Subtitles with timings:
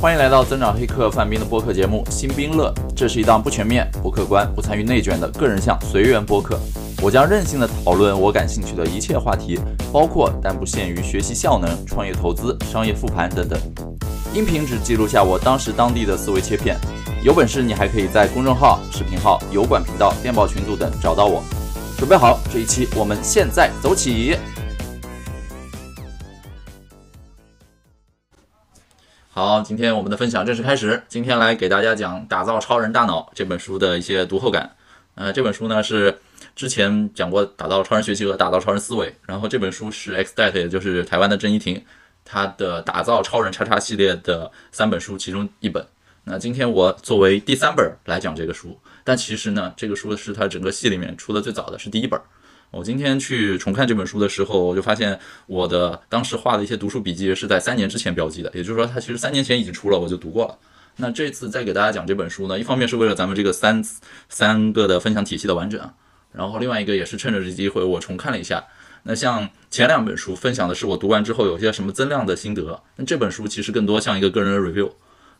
[0.00, 6.58] 欢迎来到增长黑客范冰的播客节目《新兵乐》，这是一档不全面、不客观、不参与内卷的个人向随缘播客。
[7.02, 9.60] 我将任性的讨论我感兴趣的一切话题，
[9.92, 13.60] 包括但不限于学习效能、创业投资、商业复盘等等。
[14.32, 16.78] 音频只记录下我当时当地的思维切片。
[17.22, 21.44] 有本事你还可以在公众号、视频号、油管频道、电报群组等找到我。
[21.98, 24.34] 准备好，这一期我们现在走起。
[29.42, 31.02] 好，今天我们的分享正式开始。
[31.08, 34.70] 今天来给大家讲《打造超人大脑》这本书的一些读后感。
[35.14, 36.14] 呃，这本书呢是
[36.54, 41.82] 之前讲过打造超人学习和打造超人思维，然后这本书是 X Date，也就是台湾的郑一婷，
[42.22, 45.86] 他的打造超人叉叉系列的三本书其中一本。
[46.24, 52.20] 那今天我作为第三本来讲这个书，但其实呢，这个书是他整个系里面出的最早的是第一本。
[52.70, 60.56] 我今天去重看这本书的时候，我就发现我的当时画的一些读书笔记是在三年之前标记的，也就是说，它其实三年前已经出了，我就读过了。
[60.96, 63.84] 那这次再给大家讲这本书呢，一方面是为了咱们这个三
[64.28, 65.80] 三个的分享体系的完整，
[66.32, 68.64] 然后另外一个也是趁着这机会我重看了一下。
[69.02, 74.92] 那像前两本书分享的是我读完之后有些什么增量的心得，那这本书其实更多像一个个人的 review，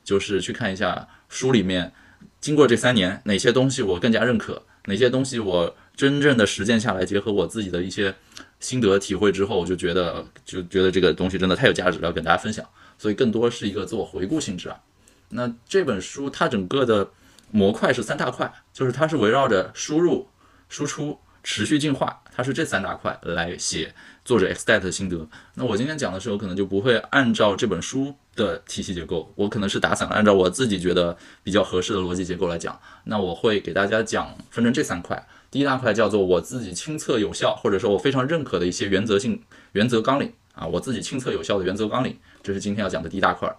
[0.03, 1.93] 就是去看一下书里面
[2.41, 5.77] 经过这三年哪些东西我更加认可，哪些东西我。
[6.01, 8.15] 真正的实践下来，结合我自己的一些
[8.59, 12.67] 心得体会之后，我就觉得就觉得这个东西真的太有价值了，要跟大家分享。
[12.97, 14.81] 所以更多是一个自我回顾性质啊。
[15.29, 17.11] 那这本书它整个的
[17.51, 20.27] 模块是三大块，就是它是围绕着输入、
[20.71, 25.29] 输出、持续进化，它是这三大块来写作者 X Date 的心得。
[25.57, 32.81] 那我今天讲的时候，可能就不会按照这本书的体系结构，我可能是打散了，按照我自己觉得比较合适的逻辑结构来讲。
[33.05, 35.23] 那我会给大家讲分成这三块。
[35.51, 43.53] 第一大块叫做我自己亲测有效，或者说我非常认可的一些原则性原则纲领啊，我自己亲测有效的原则纲领，这是今天要讲的第一大块。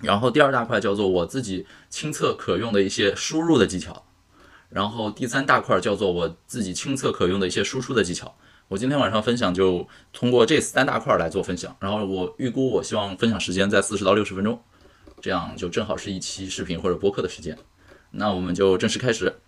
[0.00, 4.04] 然后第二大块叫做我自己亲测可用的一些输入的技巧，
[4.68, 8.34] 然后第三大块叫做我自己亲测可用的一些输出的技巧。
[8.68, 14.60] 我今天晚上分享就通过这三大块来做分享，然后我预估我希望分享时间在四十到六十分钟，
[15.20, 17.58] 这样就正好是一期视频或者播客的时间。
[18.12, 19.40] 那我们就正式开始。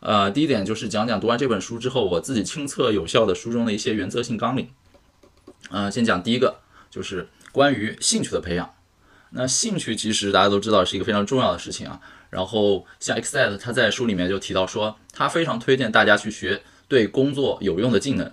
[0.00, 4.70] 呃，第一点就是讲讲读完这本书之后，我自己亲测有效的书中的一些原则性纲领。
[5.70, 8.74] 呃，先讲第一个，就是关于兴趣的培养。
[9.30, 12.00] 那兴趣其实大家都知道是一个非常重要的事情啊。
[12.30, 18.32] 然后像 X e t 他在书里面就提到说，他非常推荐大家去学对工作有用的技能，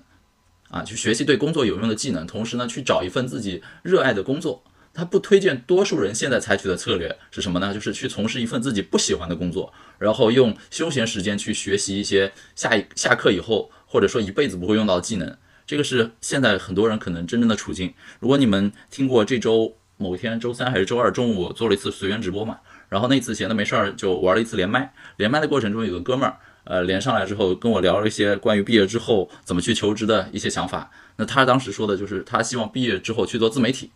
[0.69, 4.63] 啊，去学习对工作有用的技能，同时呢，去找一份自己热爱的工作。
[4.95, 7.73] 他不推荐多数人现在采取的策略是什么呢？
[7.73, 15.37] 就是去从事一份自己不喜欢的工作，然后用休闲时间去学习一些下一下课以后或者说一辈子不会用到的技能。
[15.67, 17.93] 这个是现在很多人可能真正的处境。
[18.19, 30.89] 如果你们听过这周某天周三还是周二中午做了一次随缘直播嘛，然后那次闲的没事儿就玩了一次连麦，连麦的过程中有个哥们儿呃连上来之后跟我聊了一些关于毕业之后怎么去求职的一些想法。
[31.17, 33.91] 那他当时说的就是他希望毕业之后去做自媒体。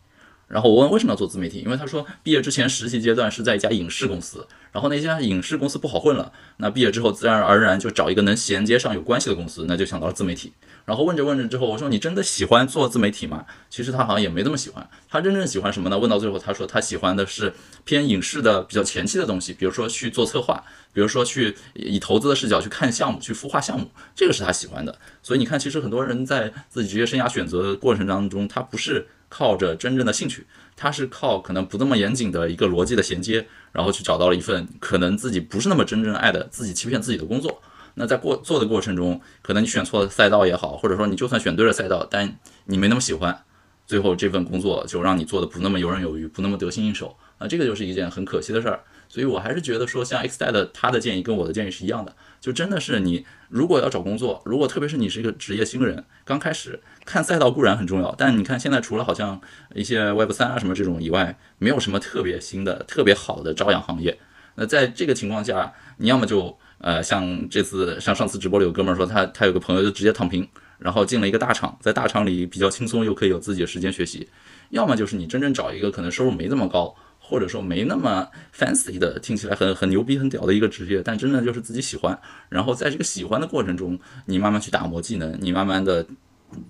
[0.49, 10.51] 然后我问为什么要做自媒体，因为他说毕业之前实习阶段是在一家影视公司，然后那家影视公司不好混了，那毕业之后自然而然就找一个能衔接上有关系的公司，那就想到了自媒体。
[10.85, 13.45] 然后问着问着之后，我说你真的喜欢做自媒体吗？
[13.69, 15.99] 其实他好像也没那么喜欢，他真正喜欢什么呢？
[15.99, 24.97] 问到最后，他说他喜欢的是偏影视的比较前期的东西，比如说去做策划，比如说去以投资的视角去看项目，去孵化项目，这个是他喜欢的。
[25.21, 29.07] 所以你看，其实很多人在自己职业生涯选择的过程当中，他不是。
[29.29, 30.45] 靠着真正的兴趣，
[30.75, 37.61] 他是靠可能不那么严谨的一个逻辑的衔接，然后去找到了一份可能自己不是那么真正爱的、自己欺骗自己的工作。
[37.95, 43.43] 那在过做的过程中，可能你选错了赛道也好，或者说你就算选对了赛道，但你没那么喜欢，
[43.85, 47.17] 最后这份工作就让你做的不那么游刃有余，不那么得心应手。
[47.37, 48.81] 啊，这个就是一件很可惜的事儿。
[49.07, 59.41] 所以我还是觉得说，像 X 代的他的建议跟我的建议是一样的，就真的是你如果要找工作，如果特别是你是一个职业新人，刚开始看赛道固然很重要，但你看现在除了好像
[59.73, 64.15] 一些 Web 三啊什么这种以外，没有什么特别新的、特别好的朝阳行业。
[64.53, 70.47] 那在这个情况下，你要么就呃像这次像上次直播里有哥们儿说他他有个朋友就直接躺平，
[70.77, 74.29] 然后进了一个大厂，在大厂里比较轻松又可以有自己的时间学习，
[74.69, 76.95] 要么就是你真正找一个可能收入没这么高。
[77.21, 78.27] 或者说没那么
[78.57, 82.19] fancy 的，听起来很很牛逼、很屌的一个职业，但真的就是自己喜欢。
[82.49, 86.03] 然后在这个喜欢的过程中，你慢慢去打磨技能，你慢慢的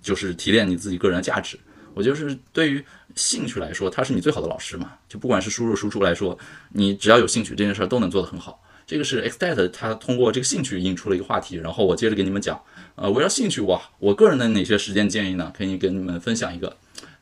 [0.02, 1.60] 就是提炼你自己个人的价值。
[1.94, 2.84] 我就是对于
[3.16, 4.94] 兴趣来说，它是你最好的老师嘛。
[5.08, 6.38] 就不管是输入输出来说，
[6.72, 8.62] 你只要有兴趣，这件事儿都能做得很好。
[8.86, 12.60] 这个是 Xdat，他通过这个兴趣引出了一个话题，然后我接着给你们讲。
[12.96, 15.52] 呃，围绕兴趣，我我个人的哪些实践建议呢？
[15.56, 16.76] 可以跟你们分享一个。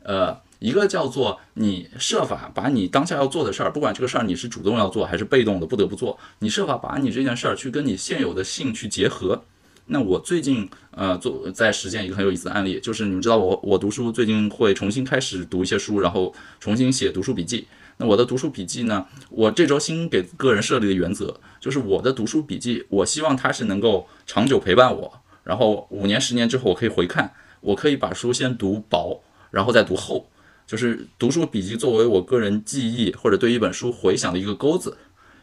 [0.04, 9.44] 呃，一个叫做你设法把你当下要做的事儿，不管这个事儿你是主动要做还是被动的不得不做，你设法把你这件事儿去跟你现有的兴趣结合。
[9.88, 17.68] 那我最近呃做在实践一个很有意思的案例，就是你们知道我我读书最近会重新开始读一些书，然后重新写读书笔记。
[17.98, 30.30] 那我的读书笔记呢，我这周新给个人设立的原则就是我的读书笔记，我希望它是能够长久陪伴我，然后五年十年之后我可以回看，我可以把书先读薄，然后再读厚。
[30.68, 34.98] 就是读书笔记作为我个人记忆或者对一本书回想的一个钩子，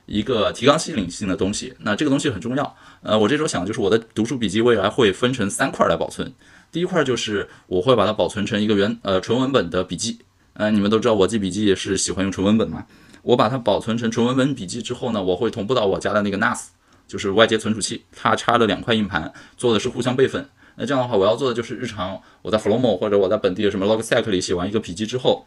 [0.07, 1.75] 一个提纲挈领性的东西。
[1.81, 2.77] 那这个东西很重要。
[3.03, 6.33] 呃，我这周想就是我的读书笔记未来会分成三块来保存。
[6.71, 10.19] 第一块就是我会把它保存成一个原呃纯文本的笔记。
[10.55, 12.87] 呃，你们都知道我记笔记是喜欢用纯文本嘛。
[13.23, 16.67] 我把它保存成纯文本笔记之后呢，我会同步到我家的那个 NAS，
[17.09, 20.47] 就是外接存储器，它插了两块硬盘，做的是互相备份。
[20.77, 25.47] 那这样的话，我要做的就是日常我在 Flomo 或者我在本地的什么 Logseq 里写完一个笔记之后，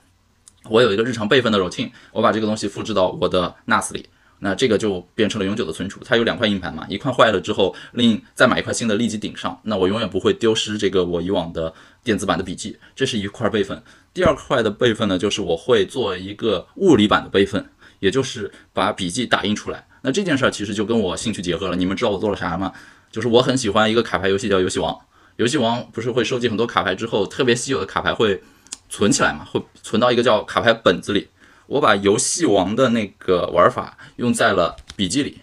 [0.69, 4.07] 我有一个日常备份的 routine，我把这个东西复制到我的 NAS 里，
[4.39, 6.00] 那这个就变成了永久的存储。
[6.04, 11.74] 它有两块硬盘嘛，一块坏了之后，另再买一块新的立即顶上，那我永远不会丢失这个我以往的
[12.04, 12.78] 电子版的笔记。
[12.95, 13.81] 这是一块备份。
[14.13, 17.69] 第二块的备份呢，就是我会做一个物理版的备份，
[18.00, 19.88] 也就是把笔记打印出来。
[20.01, 21.75] 那这件事儿其实就跟我兴趣结合了。
[21.75, 22.72] 你们知道我做了啥吗？
[23.12, 24.98] 就是我很喜欢一个卡牌游戏叫游戏王。
[25.38, 28.42] 游戏王不是会收集很多卡牌之后，特别稀有的卡牌会
[28.90, 29.45] 存起来嘛？
[29.45, 31.28] 会存到一个叫卡牌本子里。
[31.68, 35.42] 我把游戏王的那个玩法用在了笔记里，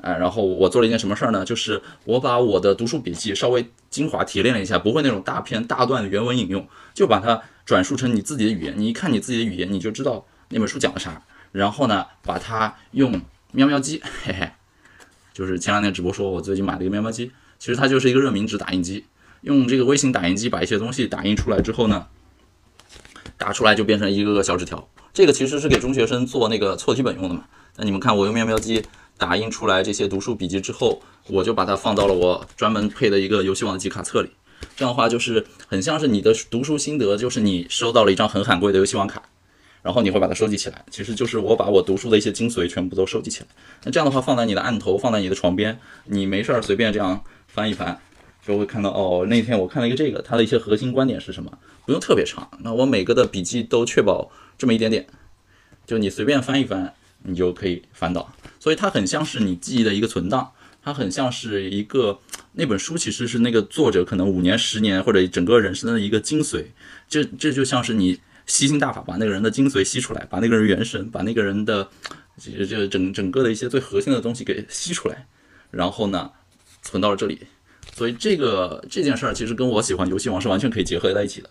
[0.00, 1.44] 啊，然后我做了一件什么事儿呢？
[1.44, 8.74] 就是我把我的读书笔记稍微精华提炼了一下，不会那种大片大段的原文引用，就把它转述成你自己的语言。
[8.76, 11.22] 你一看你自己的语言，你就知道那本书讲了啥。
[11.52, 13.20] 然后呢，把它用
[13.52, 14.50] 喵喵机，嘿嘿，
[15.32, 19.06] 就是前两天直播说我最近买了一个喵喵机，其实它就是一个热敏纸打印机。
[19.40, 22.06] 用这个微型打印机把一些东西打印出来之后呢，
[23.38, 24.88] 打出来就变成一个个小纸条。
[25.12, 27.44] 这个其实是给中学生做那个错题本用的嘛。
[27.76, 28.82] 那你们看，我用喵喵机
[29.18, 34.30] 打印出来这些读书笔记之后，我就把它放到了我专门配的一个游戏王的集卡册里。
[34.74, 39.22] 这样的话就是很像是你的读书心得，就是你收到了一张很罕贵的游戏王卡，
[39.82, 40.84] 然后你会把它收集起来。
[40.90, 43.46] 其实就是我把我读书的一些精髓全部都收集起来。
[43.84, 48.00] 那这样的话放在你的案头，放在你的床边，你没事儿随便这样翻一翻。
[48.46, 51.58] 就会看到哦，那天我看了一个这个，它的一些核心观点是什么？
[51.84, 55.06] 不用特别长，那我每个的笔记都确保这么一点点，
[55.84, 56.94] 就你随便翻一翻，
[57.24, 58.32] 你就可以翻到。
[58.60, 60.52] 所以它很像是你记忆的一个存档，
[60.82, 62.20] 它很像是一个
[62.52, 66.66] 那本书其实是那个作者可能五年、十年或者整个人生的一个精髓。
[67.08, 71.88] 这这就像是你吸星大法，把那个人的精髓吸出来，把那个人元神，把那个人的
[72.38, 75.26] 这这整整个的一些最核心的东西给吸出来，
[75.72, 76.30] 然后呢
[76.82, 77.40] 存到了这里。
[77.96, 81.48] 所以这个这件事儿其实跟我喜欢游戏王是完全可以结合在一起的，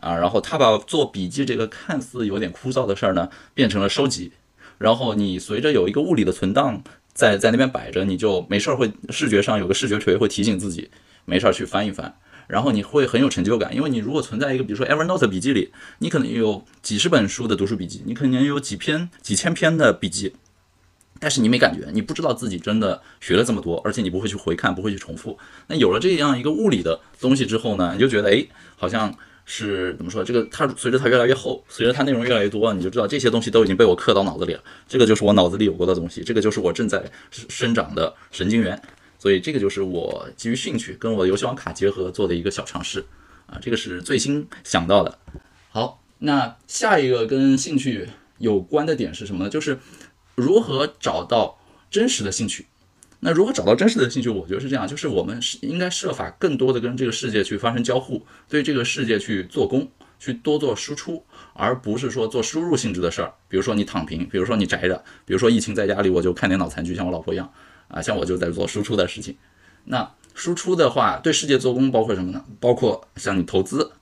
[0.00, 4.32] 啊，然后他把做笔记这个看似有点枯燥的事儿呢，变成了收集，
[4.78, 6.82] 然后你随着有一个物理的存档
[7.12, 10.90] 在在那边摆着，你就没事儿会视觉上有个视觉锤会提醒自己
[11.26, 12.12] 没事儿去翻一翻，
[12.48, 15.70] 然后你会很有成就感，因为你如果存在一个比如说 Evernote 笔记里，
[16.00, 20.34] 你可能有几十本书的读书笔记，你可能有几篇几千篇的笔记。
[21.20, 25.38] 但是你没感觉，你不知道自己真的学了这么多，而且你不会去回看，不会去重复。
[25.68, 28.44] 那有了这样一个物理的东西之后呢，你就觉得，哎，
[28.76, 29.16] 好像
[29.46, 30.22] 是怎么说？
[30.22, 34.62] 这个它随着它越来越厚，随着它内容越来越多，你就知道这些东西都已经被我刻到脑子里了。
[34.86, 37.02] 这个就是我脑子里有过的东西，这个就是我正在
[37.48, 38.80] 生长的神经元。
[39.18, 43.02] 所以这个就是我基于兴趣跟我的游戏王卡结合做的一个小尝试
[43.46, 45.18] 啊，这个是最新想到的。
[45.70, 49.48] 好，那下一个跟兴趣有关的点是什么呢？
[49.48, 49.78] 就是。
[50.34, 51.58] 如何找到
[51.90, 52.66] 真实的兴趣？
[53.20, 54.28] 那如何找到真实的兴趣？
[54.28, 59.88] 我觉得是这样，就是我们是应该设法更多的跟这个世界去发生交互，对这个世界去做工，
[60.18, 61.24] 去多做输出，
[61.54, 63.32] 而不是说做输入性质的事儿。
[63.48, 67.50] 比如说你躺平，比如说你宅着，比如说疫情在家里我就看点脑残剧，像我老婆一样
[67.88, 69.36] 啊，像我就在做输出的事情。
[69.84, 72.44] 那输出的话，对世界做工包括什么呢？
[72.60, 73.92] 包括像你投资。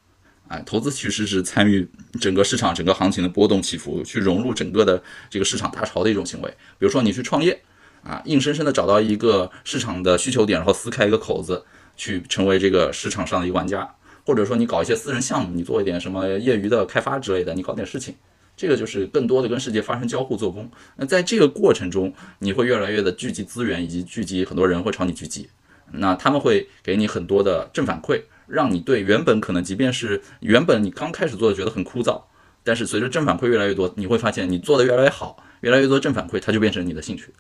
[0.52, 1.88] 哎，投资其实是参与
[2.20, 6.50] 整个市场、整个行情的波动起伏，去融入整个的这个市场大潮的一种行为。
[6.78, 7.58] 比如说你去创业，
[8.02, 11.64] 啊，硬生生的找到一个市场的需求点，然后撕开一个口子，
[11.96, 13.94] 去成为这个市场上的一个玩家。
[14.26, 18.14] 或者说你搞一些私人项目，你做一点什么业余的开发之类的，你搞点事情，
[18.54, 20.70] 这个就是更多的跟世界发生交互做工。
[20.96, 25.48] 那在这个过程中，你会越来越的聚集资源，以及聚集很多人会朝你聚集，
[25.92, 28.20] 那他们会给你很多的正反馈。
[28.52, 32.20] 让你对原本可能即便是原本你刚开始做的觉得很枯燥，
[32.62, 37.32] 但是随着正反馈越来越多，你会发现你做的越来越好，越来越多正反馈，它就变成你的兴趣。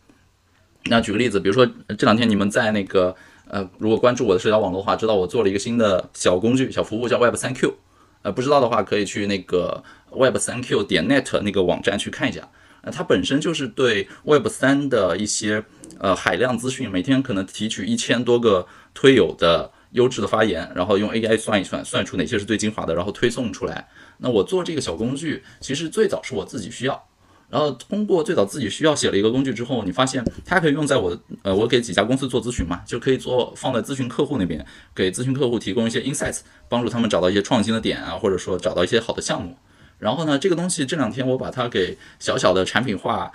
[0.86, 1.64] 那举个例子，比如说
[1.98, 3.14] 这两天你们在那个
[3.46, 7.74] 呃，如果关注我的社交网络的话，知道我做了一个新的小工具、小服务叫 Web 三 Q，
[8.22, 12.48] 呃，不知道的话可以去那个 web 三 q 点 net 那个网站去看一下。
[12.80, 15.62] 呃，它本身就是对 web 三的一些
[15.98, 23.88] 呃海量资讯，每天可能提取一千多个推友的优质的发言，然后用 AI 算一算，算出哪些是最精华的，然后推送出来。
[24.18, 27.02] 那我做这个小工具，其实最早是我自己需要。
[27.50, 39.54] 然后通过最早自己需要写了一个工具之后，你发现它可以用在我呃，我给几家公司做咨询嘛，就可以做放在咨询客户那边，给咨询客户提供一些 insights，帮助他们找到一些创新的点啊，或者说找到一些好的项目。
[39.98, 43.30] 然后呢，这个东西这两天我把它给小小的产品化，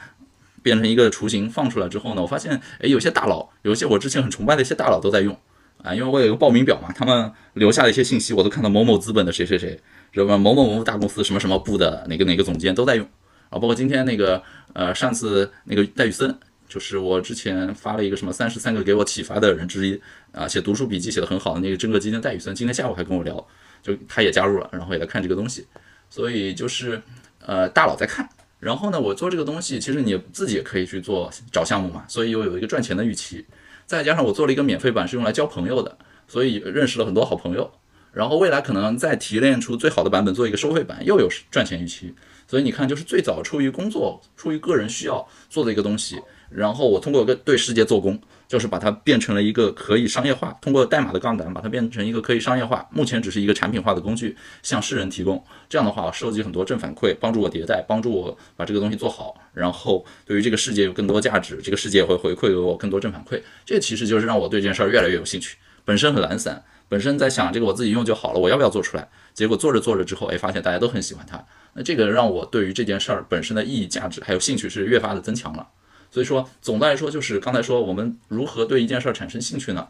[0.63, 5.37] 变成一个雏形放出来之后呢，我发现诶，有些大佬，有些我之前很崇拜的一些大佬都在用
[5.83, 9.79] 啊，因为我有一个报名表嘛，他们留下的一些信息我都看到某某资本的谁谁谁，
[10.11, 13.07] 什么某某某大公司什么什么部的哪个哪个总监都在用。
[13.49, 14.43] 啊，包括今天那个，
[14.73, 20.01] 呃，上次那个戴宇森，就是我之前发了一个什么三十三个给我启发的人之一，
[20.33, 23.47] 啊，写读书笔记写的很好的那个真格基金戴宇森，今天下午还跟我聊，
[23.81, 25.65] 就他也加入了，然后也在看这个东西，
[26.09, 27.01] 所以就是，
[27.39, 28.27] 呃，大佬在看，
[28.59, 33.45] 然后呢，我做这个东西，其实你自己也可以去做找项目嘛，所以又有一个赚钱的预期，
[33.87, 37.71] 再加上我做了一个免费版是用来交朋友的，所以认识了很多好朋友，
[38.11, 42.13] 然后未来可能再提炼出最好的版本做一个收费版，又有赚钱预期。
[42.47, 55.43] 所以你看，就是最早出于工作、出于个人需要做的一个东西，然后我通过个对世界做工，就是把它变成了一个可以商业化，通过代码的杠杆把它变成一个可以商业化，目前只是一个产品化的工具，向世人提供。
[55.67, 63.41] 这样的话，收集很多正反馈，帮助我迭代，帮助我把这个东西做好，然后对于这个世界有更多价值，这个世界也会回馈给我更多正反馈。
[63.65, 65.57] 这其实就是让我对这件事儿越来越有兴趣。
[65.83, 69.09] 本身很懒散，本身在想这个我自己用就好了，我要不要做出来？
[69.33, 71.45] 结果做着做着之后，哎，发现大家都很喜欢它。
[71.73, 75.67] 那这个让我对于这件事儿本身的意义、价值还有兴趣是越发的增强了。
[76.09, 79.87] 所以说，总的来说就是刚才说我们如何对一件事儿产生兴趣呢？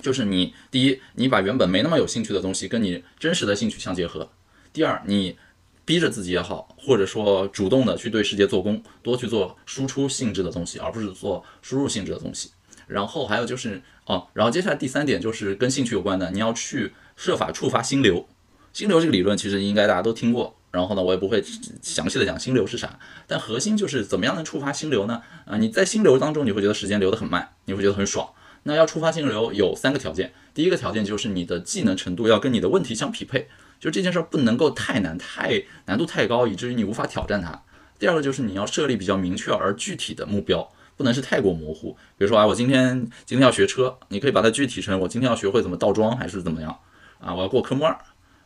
[0.00, 4.28] 就是你第一，你把原本没那么有兴趣的东西跟你真实的兴趣相结合；
[4.72, 5.36] 第二，你
[5.84, 12.50] 逼着自己也好，或者说主动的去对世界做工，多去做输出性质的东西，而不是做输入性质的东西。
[12.86, 18.28] 然后还有就是哦，然后接下来第三点就是跟兴趣有关的，你要去设法触发心流。
[18.72, 20.57] 心流这个理论其实应该大家都听过。
[20.70, 21.42] 然后呢，我也不会
[21.82, 25.22] 详细的讲心流是啥，但核心就是怎么样能触发心流呢？
[25.46, 28.28] 啊，你在心流当中，你会觉得时间流得很慢，你会觉得很爽。
[28.64, 33.48] 那要触发心流有三个条件，第一个条件就是你的技能程度要跟你的问题相匹配，
[33.80, 37.62] 就这件事儿不能够太难，太难度太高，以至于你无法挑战它。
[37.98, 41.96] 第二个就是你要设立比较明确而具体的目标，不能是太过模糊。
[42.18, 46.78] 比如说啊，我今天今天要学车，你可以把它具体成我今天要学会怎么倒桩还是怎么样
[47.20, 47.34] 啊？
[47.34, 47.96] 我要过科目二。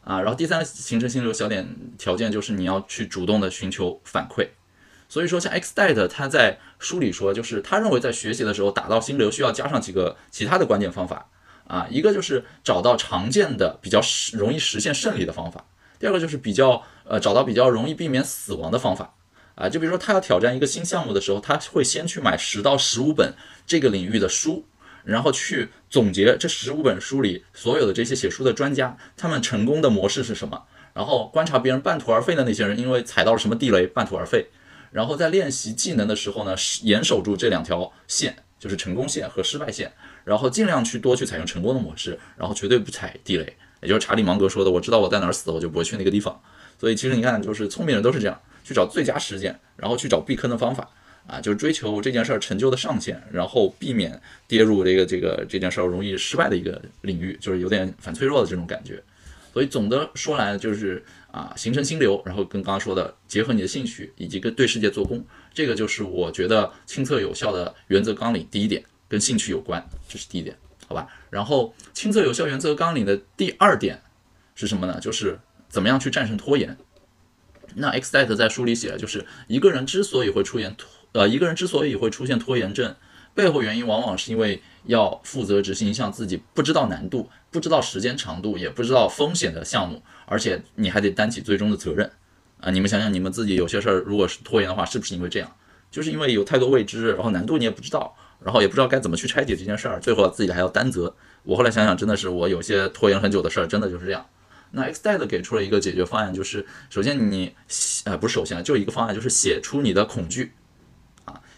[0.04, 1.66] 啊，然后第三个形成心流小点
[1.99, 4.49] 条件就是你要去主动的寻求反馈，
[5.09, 11.28] 所以说像 X 代的他在书里说，就是他认为在学习的时候打到心流需要加上几个其他的关键方法。
[11.68, 15.64] 啊，一个就是找到常见的比较容易实现胜利的方法，
[15.99, 19.14] 第二个就是比较呃找到比较容易避免死亡的方法。
[19.54, 24.66] 啊，就比如说他要挑战一个新项目的时候，他会先去买十到十五本这个领域的书。
[25.04, 30.64] 然后去总结这十五本书里所有的这些写书的专家，他们成功的模式是什么？
[30.94, 34.49] 然后观察别人半途而废的那些人，因为踩到了什么地雷半途而废。
[34.90, 39.92] 然后在练习技能的时候呢，严守住这两条线，就是成功线和失败线。
[40.25, 43.56] 然后尽量去多去采用成功的模式，然后绝对不踩地雷。
[43.80, 46.40] 也就是查理芒格说的：“我知道我在哪儿死，我就不会去那个地方。”
[46.78, 50.88] 所以其实你看，就是聪明人都是这样，去找最佳实践，然后去找避坑的方法。
[51.26, 59.02] 啊，就是追求这件事儿成就的上限，然后避免跌入这个这个这件事儿容易失败的一个领域，就是有点反脆弱的这种感觉。
[59.52, 68.49] 所以总的说来，就是啊，形成心流，然后跟刚刚说的结合你的兴趣以及跟对世界做工，这个就是我觉得亲测有效的原则纲领。
[68.50, 71.07] 第一点跟兴趣有关，这是第一点，好吧？
[71.29, 74.00] 然后亲测有效原则纲领的第二点
[74.55, 74.99] 是什么呢？
[75.00, 75.38] 就是
[75.69, 76.76] 怎么样去战胜拖延。
[77.75, 80.88] 那 X 代在书里写，就是一个人之所以会出现拖。
[81.12, 82.95] 呃，一个人之所以会出现拖延症，
[83.35, 92.11] 背后原因往往是因为要负责执行一项自己不知道难度、不知道时间长度、也不知道风险的项目，而且你还得担起最终的责任。
[92.61, 95.52] 啊，你们想想，你们自己有些事儿如果是拖延的话，是不是因为这样？
[95.90, 101.14] 就是因为有太多未知，然后难度你也不知道，然后也不知道该怎么去拆解这件事儿，最后自己还要担责。
[101.42, 104.25] 我后来想想，真的是我有些拖延很久的事儿，真的就是这样。
[104.71, 107.52] 那 X 代的给出了一个解决方案，就是首先你，
[108.04, 110.52] 呃，不是首先，就一个方案，就是写出你的恐惧。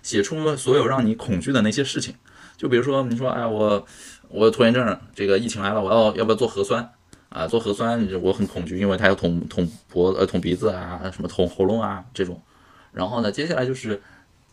[0.05, 2.15] 写出所有让你恐惧的那些事情，
[2.57, 3.85] 就比如说你说，哎，我
[4.29, 6.89] 我拖延症，这个疫情来了，我要要不要做核酸
[7.31, 7.49] 啊？
[7.49, 12.41] 做核酸我很恐惧，因为它要捅捅脖呃捅鼻子啊，什么捅喉咙啊这种。
[12.93, 14.01] 然后呢，接下来就是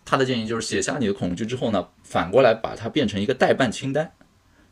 [0.06, 4.14] 他的建议就是写下你的恐惧之后呢，反过来把它变成一个代办清单，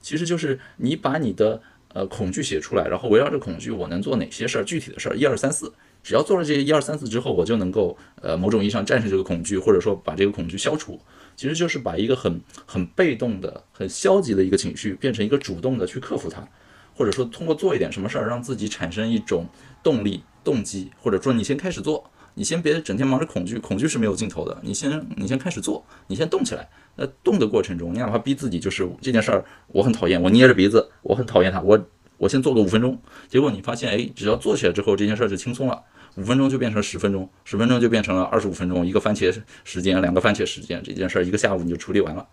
[0.01, 1.61] 其实就是你把你的
[1.93, 4.63] 呃恐惧写出来，然后围绕着恐惧，我能做哪些事儿？
[4.63, 5.71] 具体的事儿，一二三四，
[6.09, 10.99] 只要做了这些一二三四之后，我就能够呃某种意义上战胜这个恐惧，或者说把这个恐惧消除。
[11.35, 16.43] 其实就是把一个很很被动的、很消极的一个情绪，变成一个主动的去克服它，
[16.95, 19.45] 或者说通过做一点什么事儿，让自己产生一种
[19.83, 22.09] 动力、动机，或者说你先开始做。
[22.33, 24.59] 你先别整天忙着恐惧，恐惧是没有尽头的。
[24.63, 26.67] 你先，你先开始做，你先动起来。
[26.95, 31.79] 那动的过程中，你哪怕逼自己，就是这件事儿，我很讨厌，我捏着鼻子，我很讨厌它，我
[32.17, 32.97] 我先做个五分钟。
[33.29, 35.83] 结果你发现，哎，只要做起来之后，这件事儿就轻松了。
[36.15, 39.31] 五分钟就变成十分钟，十分钟就变成了二十五分钟，一个番茄
[39.63, 42.27] 时间，两个番茄时间，这件事儿一个下午你就处理完了。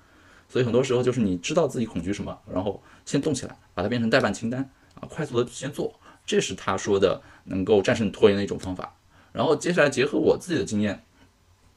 [0.49, 8.97] 所以很多时候就是你知道自己恐惧什么，然后先动起来，把它变成代办清单啊，快速的先做，这是他说的能够战胜拖延的一种方法。
[9.33, 11.05] 然后接下来结合我自己的经验，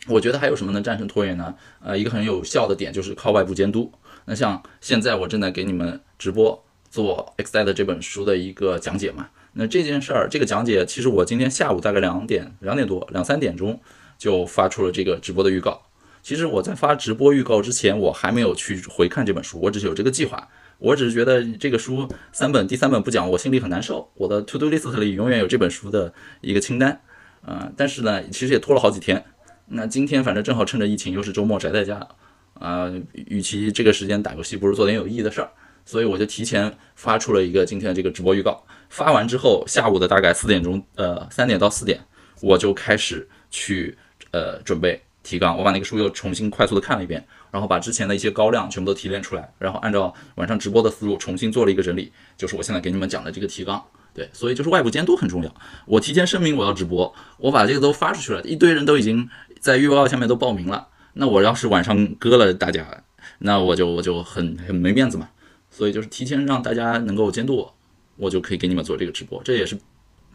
[0.07, 1.55] 我觉得还有什么能战胜拖延呢？
[1.81, 3.91] 呃，一个很有效的点就是靠外部监督。
[4.25, 9.29] 那像现在我正在给你们直播做《Excel》这本书的一个讲解嘛。
[9.59, 13.77] 那这件事儿，这个讲解其实我今天下午大概两点、两点多、两三点钟
[14.17, 15.81] 就发出了这个直播的预告。
[16.23, 20.47] 其实我在发直播预告之前，我还没有去回看这本书，我只是有这个计划。
[20.77, 24.09] 我只是觉得这个书三本，第三本不讲，我心里很难受。
[24.15, 27.01] 我的 To Do List 里永远有这本书的一个清单。
[27.45, 29.25] 啊，但是呢，其实也拖了好几天。
[29.67, 32.07] 那今天反正正好趁着疫情，又是周末宅在家，
[32.53, 35.49] 啊，与其这个时间打游戏，不如做点有意义的事儿。
[35.85, 38.63] 所以我就提前发出了一个今天的这个直播预告。
[38.89, 42.00] 发完之后，下午的大概四点钟，呃，三点到四点，
[42.41, 43.98] 我就开始去
[44.31, 45.58] 呃准备提纲。
[45.58, 53.84] 我把那个书又重新快速的看了一遍，然后把之前的一些高亮全部都提炼出来，然后按照晚上直播的思路重新做了一个整理，就是我现在给你们讲的这个提纲。
[54.12, 55.55] 对，所以就是外部监督很重要。
[55.86, 59.29] 我提前声明我要直播，我把这个都发出去了，一堆人都已经
[59.60, 60.88] 在预告下面都报名了。
[61.13, 63.03] 那我要是晚上割了大家，
[63.38, 65.29] 那我就我就很很没面子嘛。
[65.69, 67.75] 所以就是提前让大家能够监督我，
[68.19, 69.41] 我就可以给你们做这个直播。
[69.43, 69.79] 这也是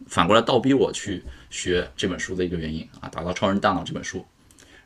[0.07, 4.25] 反过来倒逼我去学这本书的一个原因啊，打造超人大脑这本书。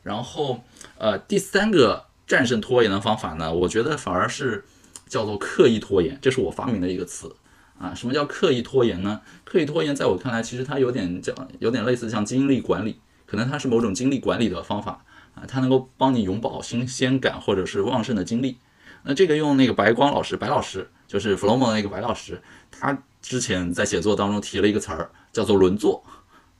[0.03, 0.63] 然后
[0.97, 4.63] 呃，第三个战胜拖延的方法呢，我觉得反而是
[5.07, 7.35] 叫做刻意拖延，这是我发明的一个词。
[7.79, 9.21] 啊，什么叫刻意拖延呢？
[9.45, 18.57] 刻意拖延在我看来，其实它有点叫，有点类似像精力管理，可能它是某种精力管理的方法啊，它能够帮你永葆新鲜感或者是旺盛的精力。
[19.03, 26.03] 那这个用那个白光老师，白老师就是 Flomo 那个白老师，他之前在写作当中提了一个词儿，叫做轮作。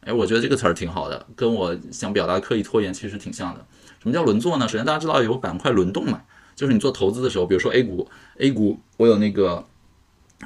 [0.02, 3.65] 哎，我觉得这个词儿挺好的，跟我想表达刻意拖延其实挺像的。
[4.02, 4.67] 什么叫轮作呢？
[4.67, 6.21] 首先大家知道有板块轮动嘛，
[6.56, 9.65] 就是你做投资的时候，比如说 A 股，A 股我有那个。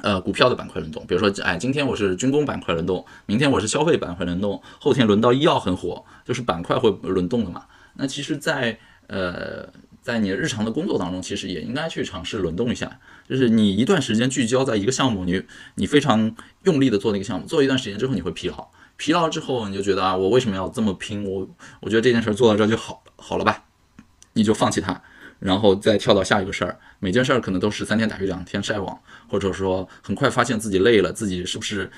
[0.02, 7.64] 呃，股票的板块轮动，比如说，哎，今天我是军工板块轮动，明天我是消费板块轮动，后天轮到医药很火，就是板块会轮动的嘛。
[7.94, 8.76] 那其实，在
[9.06, 9.68] 呃，
[10.04, 13.00] 在你日常的工作当中，其实也应该去尝试轮动一下。
[13.26, 15.42] 就是你一段时间聚焦在一个项目，你
[15.76, 21.24] 你非常用力的做那个项目，做一段时间之后，你会疲劳，疲劳之后，你就觉得啊，我为什么要这么拼？
[21.24, 21.48] 我
[21.80, 23.64] 我觉得这件事做到这就好好了吧，
[24.34, 25.02] 你就放弃它。
[25.40, 31.90] 然后再跳到下一个事儿，每件事儿可能都是三天打鱼两天晒网，或者说很快发现自己累了，自己是不是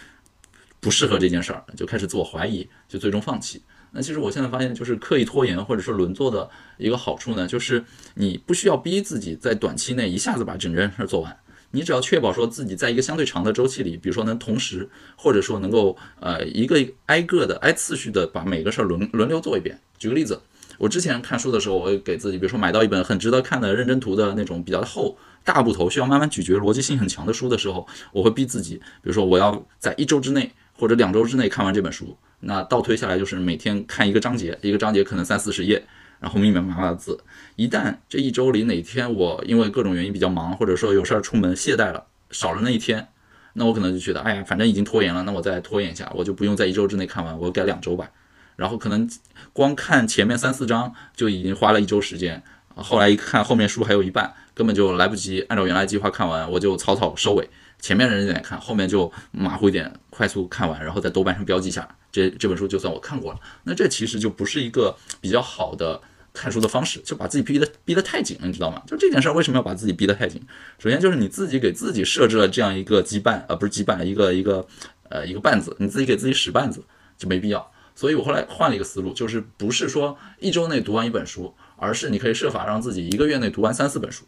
[0.80, 3.62] 不适合这件事儿，就开始自我怀疑，就最终放弃。
[3.96, 7.82] 那其实我现在发现，就是刻意拖延或者说轮做的一个好处呢，就是
[8.14, 11.34] 你不需要逼自己在短期内一下子把整件事做完，
[11.70, 19.80] 你只要确保说自己在一个相对长的周期里，比如说能同时，或者说能够呃一个挨个的挨次序的把每个事儿轮轮流做一遍。
[19.98, 20.38] 举个例子。
[20.78, 32.14] 我之前看书的时候，我会给自己，比如说买到一本很值得看的认真图的那种比较厚大部头，需要慢慢咀嚼、逻辑性很强的书的时候，我会逼自己，比如说我要在一周之内或者两周之内看完这本书。
[32.40, 35.82] 那倒推下来就是每天看一个章节，一个章节可能三四十页，
[36.20, 37.18] 然后密密麻麻的字。
[37.56, 43.08] 一旦这一周里哪天我因为各种原因比较忙，或者说有事儿出门懈怠了，少了那一天，
[43.54, 48.10] 那我可能就觉得，哎呀，反正已经拖延了，那我再拖延一下，我就不用在一周之内看完，我改两周吧。
[48.56, 49.08] 然后可能
[49.52, 52.42] 光看前面三四章就已经花了一周时间，
[52.74, 57.48] 后来一看后面书还有一半，根本就来不及按照原来计划看完，我就草草收尾。
[57.78, 63.40] 前面人点看，后面就马虎一点，快速看完，然后在豆瓣上标记一下，这这本书就算我看过了。
[63.64, 66.00] 那这其实就不是一个比较好的
[66.32, 68.82] 看书的方式，就把自己逼得逼得太紧了，你知道吗？
[68.86, 70.42] 就这件事儿为什么要把自己逼得太紧？
[70.78, 74.66] 首先就是你自己给自己设置了这样一个羁绊，呃，不是羁绊，一个一个
[75.08, 76.82] 呃一个绊子，你自己给自己使绊子
[77.16, 77.70] 就没必要。
[77.94, 84.24] 所以我后来换了一个思路，就是不是说一周内读完一本书，而是你可以设法让自己一个月内读完三四本书。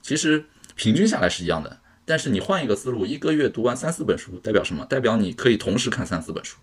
[0.00, 4.84] 其实平均下来是一样的，但是你换一个思路，一个月读完三四本书代表什么？
[4.86, 6.56] 代表你可以同时看三四本书。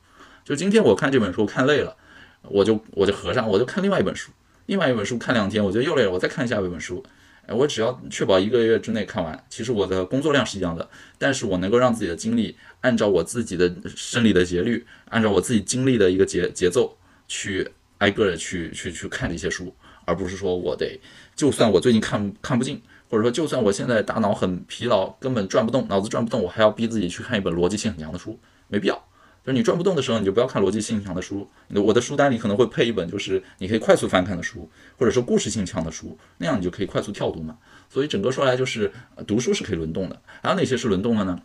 [0.43, 1.95] 就今天我看这本书看累了，
[2.43, 4.31] 我就我就合上，我就看另外一本书。
[4.65, 7.03] 另外一本书看两天，我觉得又累了，我再看一下一本书。
[7.47, 16.95] 哎，我只要确保一个月之内看完，其实我的工作量是一样的，但是我能够让自己的精力按照我自己的生理的节律，按照我自己精力的一个节节奏
[17.27, 19.73] 去挨个的去去去看这些书，
[20.05, 20.99] 而不是说我得，
[21.35, 28.95] 就算我最近看看不进，或者说就算我现在大脑很疲劳，根本转不动，脑子转不动，我还要逼自己去看一本逻辑性很强的书，没必要。
[29.43, 31.49] 就是你转不动的时候，你就不要看逻辑性强的书。
[31.69, 37.57] 我的书单里可能会配一本，就是你可以快速翻看的书，或者说故事性强的书，那样你就可以快速跳读嘛。
[37.89, 38.91] 所以整个说来就是，
[39.25, 40.21] 读书是可以轮动的。
[40.43, 41.41] 还有哪些是轮动的呢？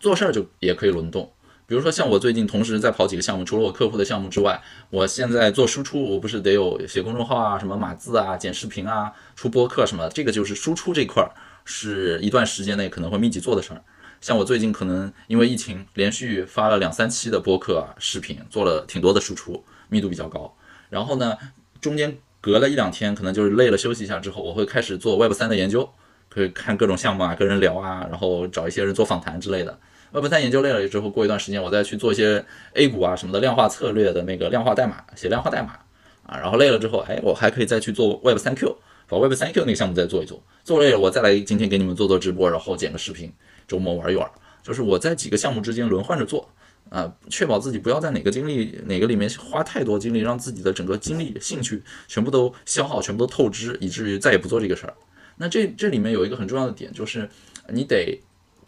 [0.00, 1.30] 做事儿就也可以轮动。
[1.68, 11.30] 比如说像我最近同时在跑几个项目，除了我客户的项目之外，我现在做输出，我不是得有写公众号啊，什么码字啊、剪视频啊、出播客什么，这个就是输出这块儿
[11.66, 13.82] 是一段时间内可能会密集做的事儿。
[14.22, 20.56] 像我最近可能因为疫情，连续发了两三期的播客啊、视频，做了挺多的输出，密度比较高。
[20.88, 21.36] 然后呢，
[21.82, 25.90] 中间隔了一两天，可能就是累了休息一下之后，我会开始做 Web 三的研究，
[26.30, 29.78] 可以看各种项目啊，跟人聊啊，然后找一些人做访谈之类的。
[30.12, 32.44] Web 三研究累了之后，过一段时间我再去做一些
[32.74, 35.78] A 股啊什么的量化策略的那个量化代码，写量化代码
[36.24, 36.38] 啊。
[36.38, 40.42] 然后累了之后，哎，我还可以再去做 Web 三 Q，把 Web 三 Q 那个项目再做一做。
[40.64, 43.32] 做累了，我再来今天给你们做做直播，然后剪个视频。
[43.66, 44.26] 周末玩一玩，
[44.62, 46.48] 就是我在几个项目之间轮换着做，
[46.88, 54.94] 啊，确保自己不要在哪个精力哪个里面花太多精力，让自己的整个精力、兴趣全部都消耗，全部都透支，以至于再也不做这个事儿。
[55.36, 57.28] 那这这里面有一个很重要的点，就是
[57.68, 58.18] 你得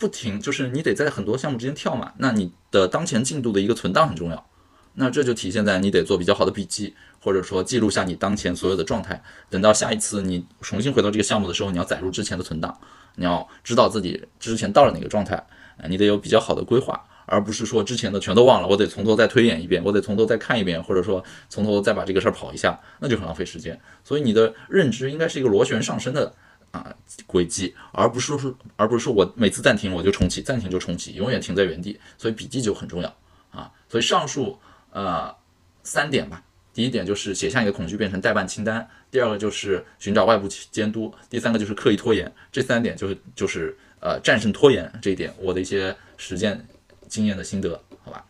[0.00, 2.14] 不停，就是你得在很多项目之间跳嘛。
[2.16, 4.46] 那你的当前进度的一个存档很重要，
[4.94, 9.22] 那这就体现在你得做比较好的笔记，或者说记录下你当前所有的状态。
[9.50, 12.80] 等到下一次你重新回到这个项目的时候，你要载入之前的存档。
[13.16, 15.44] 你要知道自己之前到了哪个状态，
[15.88, 23.78] 你得有比较好的规划，而不是说之前的全都忘了，我得从头再推演一遍，我得从头再看一遍，或者说从头再把这个事儿跑一下，那就很浪费时间。
[24.04, 26.32] 所以你的认知应该是一个螺旋上升的
[26.70, 26.94] 啊
[27.26, 31.98] 轨迹，而不是说，而不是说我每次暂停我就重启，暂停就重启，永远停在原地。
[32.18, 33.16] 所以笔记就很重要
[33.50, 33.70] 啊。
[33.88, 34.58] 所以上述
[34.92, 35.34] 呃
[35.82, 36.42] 三点吧。
[36.72, 42.32] 第一点就是写下你的恐惧变成代办清单，第二个就是寻找外部监督，第三个就是刻意拖延。
[42.52, 46.64] 这三点就是就是呃战胜拖延这一点，我的一些实践
[47.08, 48.24] 经验的心得，好吧。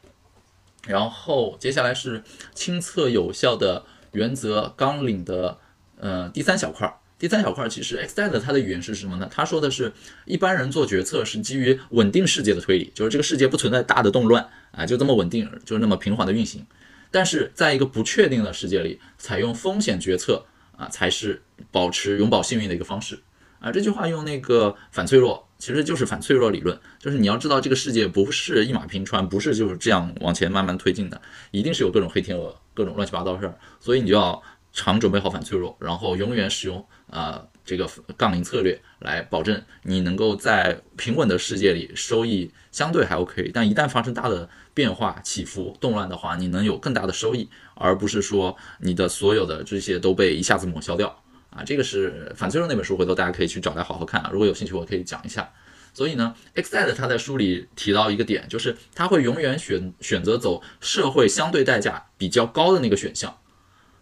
[0.87, 2.25] 然后接下来是
[2.55, 5.59] 亲测有效的原则纲领的
[5.99, 9.29] 呃第三小块，第三小块其实 X 代的它的语言是什么呢？
[9.31, 9.93] 他说的是
[10.25, 16.65] 一般人做决策是基于稳定世界的推理，就是这个世界不存在大的动乱啊，就这么稳定，就是那么平缓的运行。
[17.11, 20.47] 但是在一个不确定的世界里，采用风险决策
[20.79, 23.21] 啊，才是保持永葆幸运的一个方式
[23.59, 23.71] 啊。
[23.71, 37.47] 这句话用那个反脆弱，其实就是反脆弱理论，就是你要知道这个世界不是一马平川，不是就是这样往前慢慢推进的，一定是有各种黑天鹅、各种乱七八糟事儿，所以你就要常准备好反脆弱，然后永远使用啊。
[37.63, 51.63] 这个杠铃策略来保证你能够在平稳的世界里收益相对还 OK，但一旦发生大的变化、起伏、动乱的话，你能有更大的收益，而不是说你的所有的这些都被一下子抹消掉啊。
[51.65, 54.31] 这个是反脆弱那本书，回头大家可以去找来好好看啊。
[54.33, 55.53] 如果有兴趣，我可以讲一下。
[55.95, 63.37] 所以呢，Xed 他在书里提到一个点，就是他会永远选选择走社会相对代价比较高的那个选项。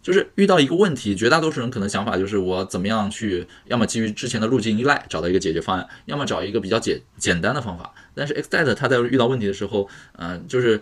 [0.09, 7.93] 就是遇到一个问题，绝大多数人可能想法就是我怎么样去，要么基于之前的路径依赖找到一个解决方案，要么找一个比较简简单的方法。
[8.15, 10.81] 但是 Xdet 他在遇到问题的时候，嗯，就是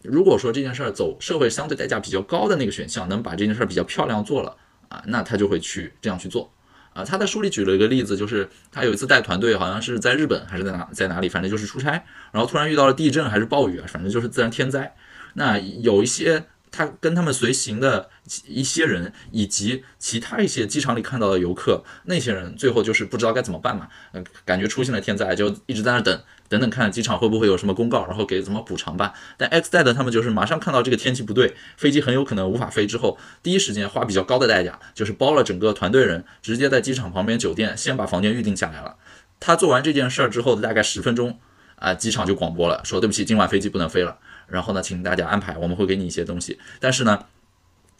[0.00, 4.56] 如果说这件事儿走社会相对代价比较高的那个选项，能把这件事儿比较漂亮做了
[4.88, 6.50] 啊，那他就会去这样去做
[6.94, 7.04] 啊。
[7.04, 14.96] 他在书里举了一个例子，就是他有一次带团队，好像是在日本还是在哪在哪里，反正就是出差，然后突然遇到了地震还是暴雨啊，反正就是自然天灾。
[15.34, 16.46] 那有一些。
[16.70, 18.10] 他跟他们随行的
[18.46, 29.14] 一些人，以及其他一些机场里看到的游客，那些人最后就是不知道该怎么办嘛，嗯，感觉出现了天灾，就一直在那等，等等看机场会不会有什么公告，然后给怎么补偿吧。
[29.36, 38.96] 但 X 代的他们就是马上看到这个天气不对，飞机很有可能无法飞之后，第一时间花比较高的代价，就是包了整个团队人，直接在机场旁边酒店先把房间预定下来了。
[39.38, 41.38] 他做完这件事儿之后的大概十分钟，
[41.76, 44.18] 啊，机场就广播了，说对不起，今晚飞机不能飞了。
[44.48, 46.58] 然后呢，请大家安排，我们会给你一些东西。
[46.80, 47.24] 但是呢，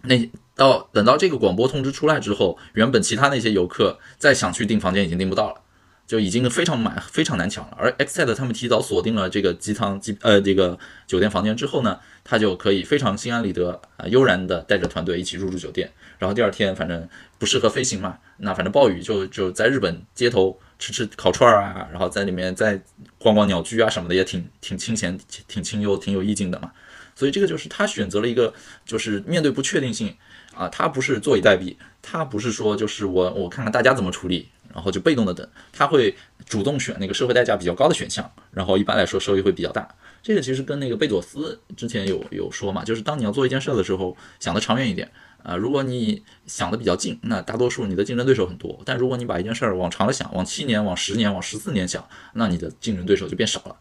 [0.02, 5.60] 那到等到这个广播通知出来之后，原本其他那些游客再想去订房间已经订不到了，
[6.06, 7.76] 就已经非常满，非常难抢了。
[7.78, 15.90] 而 X 赛他们提早锁定了这个机舱机呃这个酒店房间之后呢，他就可以非常心安理得啊悠然的带着团队一起入住酒店。
[16.18, 20.58] 然后第二天反正不适合飞行嘛，那反正暴雨就就在日本街头。
[20.78, 22.80] 吃吃烤串儿啊，然后在里面再
[23.18, 26.72] 逛逛鸟居啊什么的，也挺挺清闲、挺清幽、挺有意境的嘛。
[27.14, 28.52] 所以这个就是他选择了一个，
[28.84, 30.14] 就是面对不确定性
[30.54, 36.14] 啊，他不是坐以待毙，他不是说就是我我看看大家怎么处理，然后就被动的等，他会
[36.46, 39.88] 主动选那个社会代价比较高的选项，然后一般来说收益会比较大。
[40.22, 45.10] 这个其实跟那个贝佐斯之前有有说嘛，就是当你要做一件事的时候，想的长远一点
[45.42, 45.56] 啊。
[45.56, 53.76] 如果你想的比较近，那大多数你的竞争对手很多；但如果你把一件事儿往长了想，往七年、往十年、往十四年想，那你的竞争对手就变少了。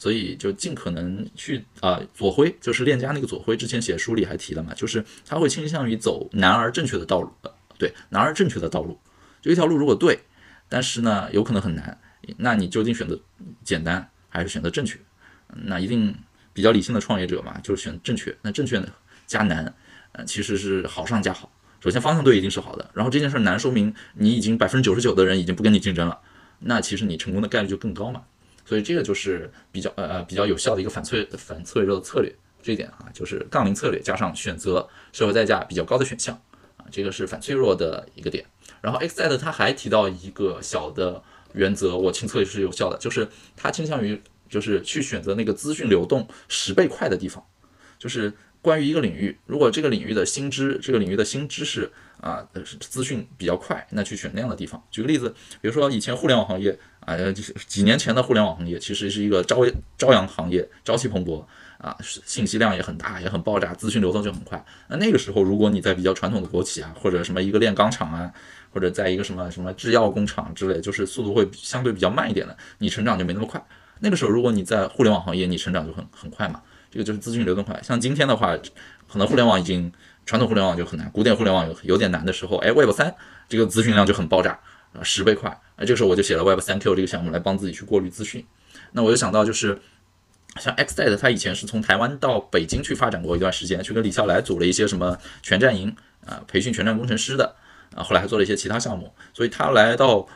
[0.00, 7.32] 所以就尽可能去啊，左晖就是链家那个左晖，之前写书里还提了嘛，就是他会倾向于走难而正确的道路，
[7.76, 8.96] 对，难而正确的道路，
[9.42, 10.20] 就一条路如果对，
[10.68, 11.98] 但是呢有可能很难，
[12.36, 13.18] 那你究竟选择
[13.64, 14.96] 简单还是选择正确？
[15.48, 16.14] 那一定
[16.52, 18.32] 比较理性的创业者嘛，就是选正确。
[18.42, 18.80] 那正确
[19.26, 19.74] 加难，
[20.12, 21.50] 呃，其实是好上加好。
[21.80, 26.18] 首先方向对一定是好的，然后这件事难，说明你已经百分之九十九的人已经不跟你竞争了，
[26.60, 28.22] 那其实你成功的概率就更高嘛。
[28.64, 32.34] 所以这个就是比较呃呃比较有效的一个反脆反脆弱的策略。
[32.62, 36.34] 这一点啊，就是杠铃策略加上选择社会代价比较高的选项
[36.76, 38.44] 啊，这个是反脆弱的一个点。
[38.80, 44.20] 然后 XZ 他还提到一个小的原则，我亲测也是有效的，就是他倾向于。
[44.50, 47.44] 就是去选择那个资讯流动十倍快的地方，
[47.98, 48.32] 就是
[48.68, 52.46] 关于一个领域，如果这个领域的新知，这个领域的新知识啊，
[52.78, 54.78] 资讯比较快，那去选那样的地方。
[54.90, 59.64] 举个例子，比如说以前互联网行业啊，就是几年前的互联网行业，其实是一个朝
[59.96, 61.42] 朝阳行业，朝气蓬勃
[61.78, 64.62] 啊，信息量也很大，也很爆炸，资讯流动就很快。
[64.88, 68.30] 那那个时候，如果你在比较传统的国企啊，或者什么一个炼钢厂啊，
[68.70, 73.64] 或者在一个什么什么制药工厂之类，就是速度会相对比较慢一点的，你成长就没那么快。
[74.00, 76.60] 那个时候，如果你在互联网行业，你成长就很很快嘛。
[76.90, 77.78] 这个就是资讯流动快。
[77.82, 78.56] 像今天的话，
[79.10, 79.92] 可能互联网已经
[80.26, 83.14] 传统互联网就很难，古典互联网有有点难的时候，哎，Web 三
[83.48, 84.58] 这个资讯量就很爆炸
[84.92, 85.50] 啊，十倍快。
[85.76, 88.44] 哎，这个时候我就写了 Web 三 Q 这个项目来帮自己去过滤资讯。
[88.92, 89.78] 那我就想到就是，
[90.60, 95.94] 像 XZ 他以前是从台湾到北京去发展过一段时间，去跟李笑来组了一些什么全站营
[96.26, 97.54] 啊，培训全站工程师的
[97.94, 99.12] 啊，后来还做了一些其他项目。
[99.34, 100.26] 所以他来到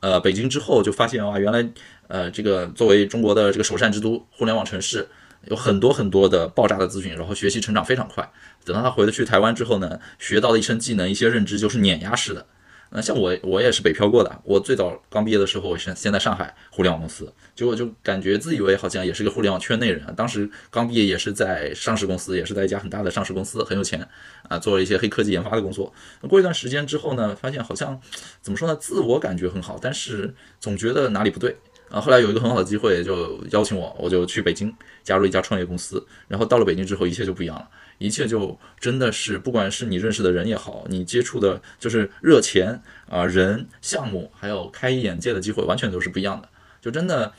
[0.00, 1.68] 呃北京之后，就发现哇，原来。
[2.08, 5.08] 呃，这个作为中国的这个首善之都，互联网城市，
[5.46, 8.30] 有很多很多的爆炸的资讯，然后学习成长非常快。
[8.64, 12.46] 等到他回得去台湾之后呢，学到的一身技能、一些认知就是碾压式的。
[12.94, 14.40] 那像我，我也是北漂过的。
[14.44, 20.04] 我最早刚毕业的时候，我先先在上海互联网公司，结果就感觉自以为好像也是个互联网圈内人。
[20.14, 24.06] 当时刚毕业也是在上市公司，也是在一家很大的上市公司，很有钱
[24.46, 25.90] 啊，做了一些黑科技研发的工作。
[26.28, 27.98] 过一段时间之后呢，发现好像
[28.42, 31.56] 怎么说呢，自我感觉很好，但是总觉得哪里不对。
[31.92, 34.74] 然后后来有一个很好的机会，就邀请我，我就去北京
[35.04, 36.02] 加入一家创业公司。
[36.26, 46.48] 然后到了北京之后，一切就不一样了，一切就真的是，不管是你认识的人也好，你接触的就是热钱啊、人、项目，还有开眼界的机会，完全都是不一样的。
[46.80, 47.30] 就真的，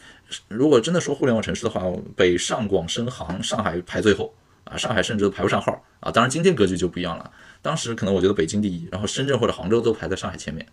[0.50, 1.82] 如果真的说互联网城市的话，
[2.16, 4.36] 北上广深杭上海排最后
[4.66, 6.12] 啊，上海甚至都排不上号啊。
[6.12, 7.32] 当然今天格局就不一样了，
[7.64, 10.64] 当时可能我觉得北京第一，然后深圳或者杭州都排在上海前面。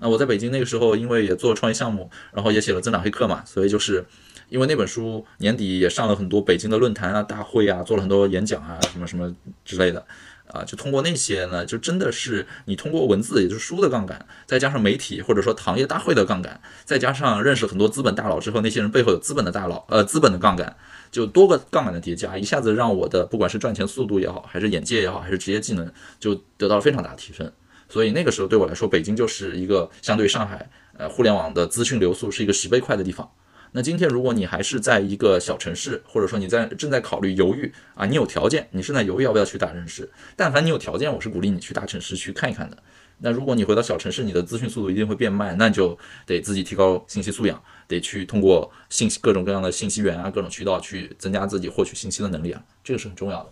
[0.00, 4.04] 那我在北京那个时候，因为也做创业项目，然后也写了增长黑客嘛，所以就是
[4.48, 9.34] 因为那本书年底也上了很多北京的论坛啊、大会啊，做了很多演讲啊，什么什么
[9.64, 10.04] 之类的，
[10.46, 20.74] 啊，就通过那些呢，就真的是你通过文字，也就是书的杠杆，再加上媒体或者说行业大会的杠杆，再加上认识很多资本大佬之后，那些人背后有资本的大佬，呃，资本的杠杆，
[21.10, 27.52] 就多个杠杆的叠加，一下子让我的不管是赚钱速度也好，还是眼界也好，还是职业技能，就得到了非常大的提升。
[27.90, 33.30] 所以那个时候对我来说，北京就是一个相对上海，呃，互联网的资讯流速是一个十倍快的地方。
[33.72, 40.10] 那今天如果你还是在一个小城市，或者说你在正在考虑犹豫啊，你有条件，你正在犹豫要不要去大城市。
[40.34, 42.76] 但凡你有条件，我是鼓励你去大城市去看一看的。
[43.18, 53.50] 那如果你回到小城市，你的资讯速度一定会变慢，那就得自己提高信息素养，得去通过信息各种各样的信息源啊，各种渠道去增加自己获取信息的能力啊，这个是很重要的，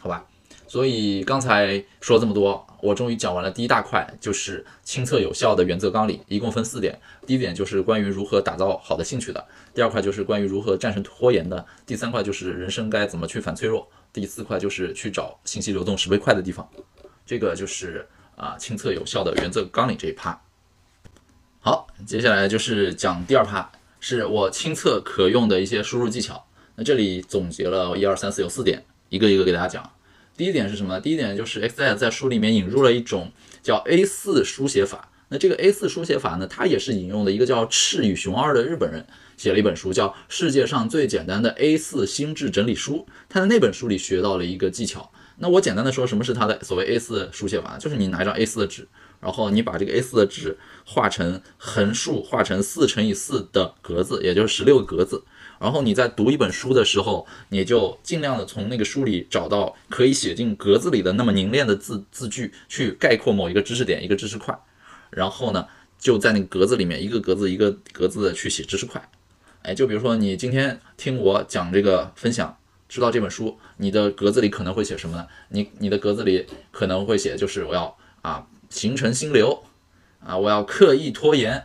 [0.00, 0.24] 好吧？
[0.72, 6.98] 所以刚才说这么多，我终于讲完了第一大块，就是亲测有效的原则纲领，一共分四点。
[7.26, 16.66] 第一点就是关于如何打造好的兴趣的，第二块就是关于如何战胜拖延的，第三块就是人生该怎么去反脆弱，第四块就是去找信息流动十倍快的地方。
[17.26, 20.40] 这个就是啊亲测有效的原则纲领这一趴。
[21.60, 26.42] 好，接下来就是讲第二趴，是我亲测可用的一些输入技巧。
[26.76, 29.92] 那这里总结了一二三四有四点，一个一个给大家讲。
[30.36, 30.98] 第一点是什么？
[31.00, 33.30] 第一点就是 XZ 在书里面引入了一种
[33.62, 35.10] 叫 A4 书写法。
[35.28, 42.96] 那这个 A4 书写法呢，它也是引用的一个叫赤羽熊二的日本人写了一本书，叫《世界上最简单的 A4 心智整理书》。
[43.28, 45.10] 他在那本书里学到了一个技巧。
[45.38, 47.78] 那我简单的说，什么是他的所谓 A4 书写法？
[47.78, 48.86] 就是你拿一张 A4 的纸，
[49.20, 55.22] 然后你把这个 A4 的纸画成横竖画成四乘以四的格子，也就是十六个格子。
[55.62, 64.58] 然后你在读一本书的时候，你就尽量的从那个书里找到可以写进格子里的那么凝练的字字句，去概括某一个知识点、一个知识块。
[65.10, 65.68] 然后呢，
[66.00, 69.08] 就在那个格子里面，一个格子一个格子的去写知识块。
[69.62, 75.28] 哎，就比如说你今天听我讲这个分享，知道这本书，你的格子里可能会写什么呢？
[75.50, 79.62] 你你的格子里可能会写，就是我要啊形成心流
[80.26, 81.62] 啊，我要刻意拖延，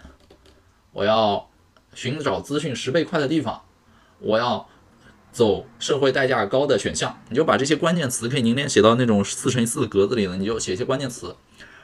[0.93, 1.49] 我要
[1.95, 3.63] 寻找资讯十倍快的地方，
[4.19, 4.67] 我要
[5.31, 7.19] 走社会代价高的选项。
[7.29, 11.35] 你就把这些关键词可以凝练写到那种四乘以四的格子里呢，你就写一些关键词，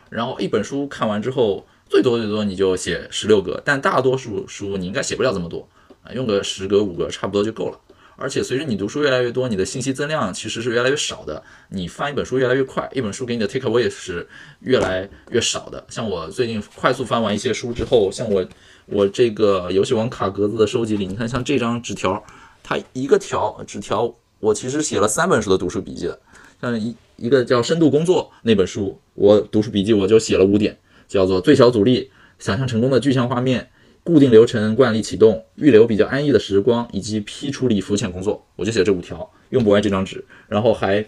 [0.09, 5.67] 然后一本书看完之后，最多最多你就写十六个，但大多数书你应该写不了这么多。
[6.03, 7.79] 啊，用个十格五个差不多就够了。
[8.15, 11.43] 而且随着你读书越来越多，你的信息增量其实是越来越少的。
[11.69, 14.27] 你翻一本书越来越快，一本书给你的 take away 是
[14.59, 15.83] 越来越少的。
[15.89, 18.45] 像我最近快速翻完一些书之后，像我
[18.85, 22.23] 我这个游戏王卡格子的收集里，你看像这张纸条，
[22.61, 26.19] 它一个条纸条，我其实写了三本书的读书笔记的。
[26.61, 33.69] 像一一个叫《深度工作》那本书，我读书笔记我就写了五点，叫做最小阻力，想象成功的具象画面。
[34.03, 40.25] 固定流程惯例启动，预留比较安逸的时光，以及批处理浮浅工作，我就写这五条，用不完这张纸。
[40.49, 41.05] 然后还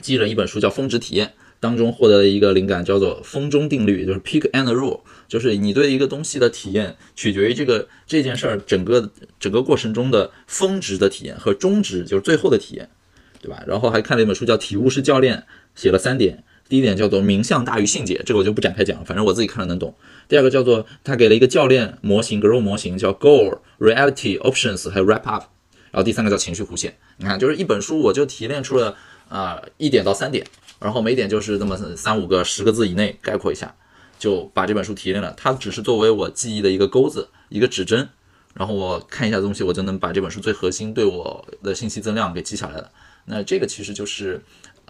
[0.00, 1.26] 记了一本书叫《峰值体验》，
[1.58, 12.90] 当中获得的一个灵感叫做“峰中定律”，就是 “Peak and Rule”，就是你对一个东西的体验取决于这个这件事儿整个整个过程中的峰值的体验和中值，就是最后的体验，
[13.40, 13.62] 对吧？
[13.66, 15.36] 然后还看了一本书叫《体悟式教练》，
[15.74, 16.44] 写了三点。
[16.68, 19.94] 第一点叫做名相大于信解，这个我就不展开讲，反正我自己看了能懂。
[20.32, 25.44] 第二个叫做他给了一个教练模型，Grow 模型叫 Goal、Reality、Options 还有 Wrap Up。
[25.90, 28.96] 然后第三个叫情绪弧线，你看就是一本书我就提炼出了
[29.28, 30.46] 啊一点到三点，
[30.80, 33.74] 然后每点就是这么三五个十个字以内概括一下，
[34.18, 35.34] 就把这本书提炼了。
[35.36, 38.08] 它只是作为我记忆的一个钩子，一个指针，
[38.54, 42.90] 然后我看一下东西，我就能把这本书最核心对我的信息增量给记下来了。
[43.26, 44.40] 那这个其实就是。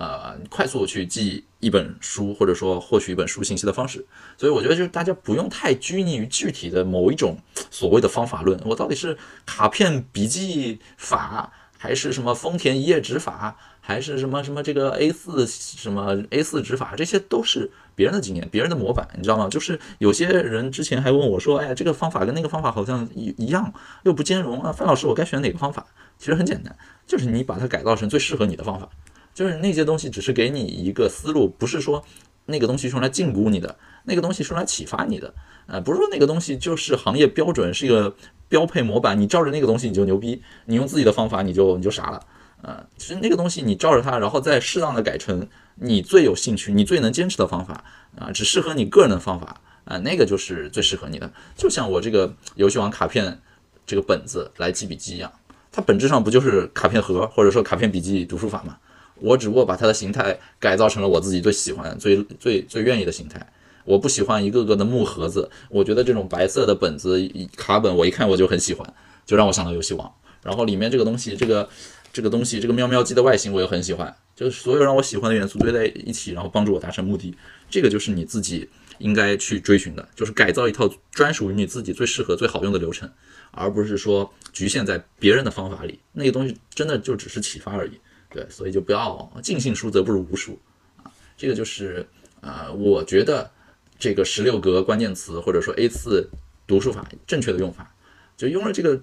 [0.02, 4.04] 呃，快速去记一本书，或者说获取一本书信息的方式，
[4.36, 7.38] 所以我觉得就是大家不用太拘泥于具体的某一种
[7.70, 8.60] 所谓的方法论。
[8.64, 19.48] 我到底是卡片笔记法，还是什么丰田一页纸法，还是什么什么这个 A 四什么 A 四纸法，这些都是别人的经验，别人的模板，你知道吗？
[19.48, 25.86] 就是有些人之前还问我说，哎，这个方法跟那个方法好像一一样，又不兼容啊，范老师，我该选哪个方法？
[26.18, 28.88] 其实很简单，就是你把它改造成最适合你的方法。
[29.34, 32.04] 就是那些东西只是给你一个思路，不是说
[32.46, 35.32] 那个东西是用来禁锢你的，那个东西是用来启发你的。
[35.66, 38.14] 呃，不是说那个东西就是行业标准，是一个
[38.48, 42.26] 标配模板，你照着那个东西你就牛逼，你用自己的方法你就你就傻了。
[42.62, 47.84] 呃，其实那个东西你照着它，然后再适当的改成你最有兴趣、你最能坚持的方法
[48.18, 51.32] 啊，只适合你个人的方法啊，那个就是最适合你的。
[51.56, 53.40] 就像我这个游戏王卡片
[53.86, 55.32] 这个本子来记笔记一样，
[55.72, 58.76] 它本质上不就是卡片盒或者说卡片笔记读书法吗？
[59.22, 63.52] 我只不过把它的形态改造成了我自己最喜欢、最最最愿意的形态。
[63.84, 67.18] 我不喜欢一个个的木盒子，我觉得这种白色的本子
[67.56, 70.12] 卡本，我一看我就很喜欢，就让我想到游戏王。
[70.42, 71.68] 然后里面这个东西，这个
[72.12, 77.34] 这个东西，这个喵喵机的外形我也很喜欢，就是所有让我喜欢的元素堆在一起，然后帮助我达成目的。
[77.70, 83.10] 这个就是你自己应该去追寻的，就是改造一套专属于你自己最适合、最好用的流程，
[83.50, 85.98] 而不是说局限在别人的方法里。
[86.12, 87.92] 那个东西真的就只是启发而已。
[88.32, 90.58] 对，所以就不要尽信书则不如无书
[91.02, 92.06] 啊，这个就是
[92.40, 93.50] 呃，我觉得
[93.98, 96.28] 这个十六格关键词或者说 A 四
[96.66, 97.94] 读书法正确的用法，
[98.36, 99.00] 就用了这个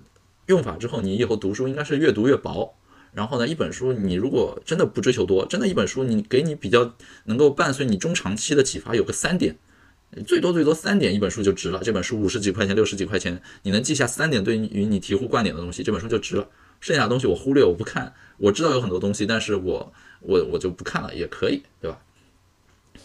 [0.48, 2.76] 用法之后，你以后读书应该是越读越薄。
[3.12, 6.94] 然后呢，一本书你如果真的不追求多，真的一本书你给你比较
[7.26, 9.58] 能够伴随你中长期的启发，有个三点，
[10.28, 11.82] 最多最多三点，一本书就值了。
[11.84, 16.48] 这本书五十几块钱、六十几块钱，你能记下三点对于你醍醐灌顶的东西，这本书就值了。
[16.80, 18.14] 剩下的东西我忽略，我不看。
[18.38, 22.00] 我知道有很多东西，但是我我我就不看了，也可以，对吧？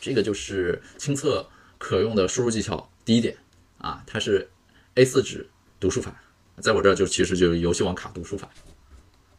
[0.00, 3.36] 这个就是亲测可用的输入技巧第一点
[3.78, 4.50] 啊，它是
[4.94, 5.48] A4 纸
[5.80, 6.22] 读书法，
[6.60, 8.48] 在我这儿就其实就是游戏王卡读书法。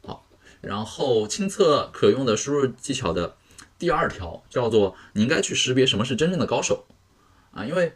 [0.05, 0.25] 好，
[0.61, 3.37] 然后亲测可用的输入技巧的
[3.77, 6.85] 第二条叫做你应该去识别什么是真正的高手
[7.51, 7.93] 啊，因为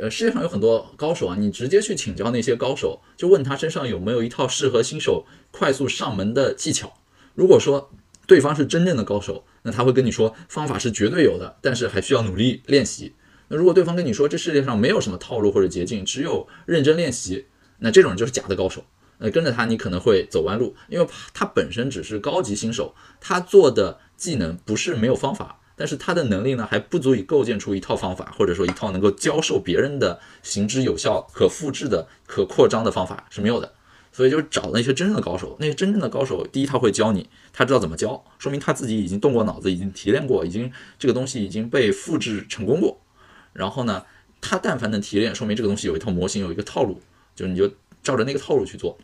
[0.00, 6.92] 呃世界上有很多高手啊，你直接去请教那些高手，就问他身上有没有一套适合新手快速上门的技巧。
[7.34, 7.90] 如果说
[8.26, 13.14] 对方是真正的高手，那他会跟你说方法是绝对有的，但是还需要努力练习。
[13.48, 17.46] 那如果对方跟你说这世界上没有什么套路或者捷径，只有认真练习，
[17.78, 18.84] 那这种人就是假的高手。
[19.18, 33.72] 呃，跟着他你可能会走弯路，因为他本身只是高级新手，他做的技能不是没有方法，但是他的能力呢还不足以构建出一套方法，或者说一套能够教授别人的行之有效、可复制的、可扩张的方法是没有的。
[34.10, 42.98] 所以就是找那些真正的高手，那些真正的高手，第一他会教你，他知道怎么教，说明他自己已经动过脑子，已经提炼过，已经这个东西已经被复制成功过。
[43.52, 44.02] 然后呢，
[44.40, 47.02] 他但凡能提炼，说明这个东西有一套模型，有一个套路，
[47.34, 47.70] 就是你就
[48.02, 48.96] 照着那个套路去做。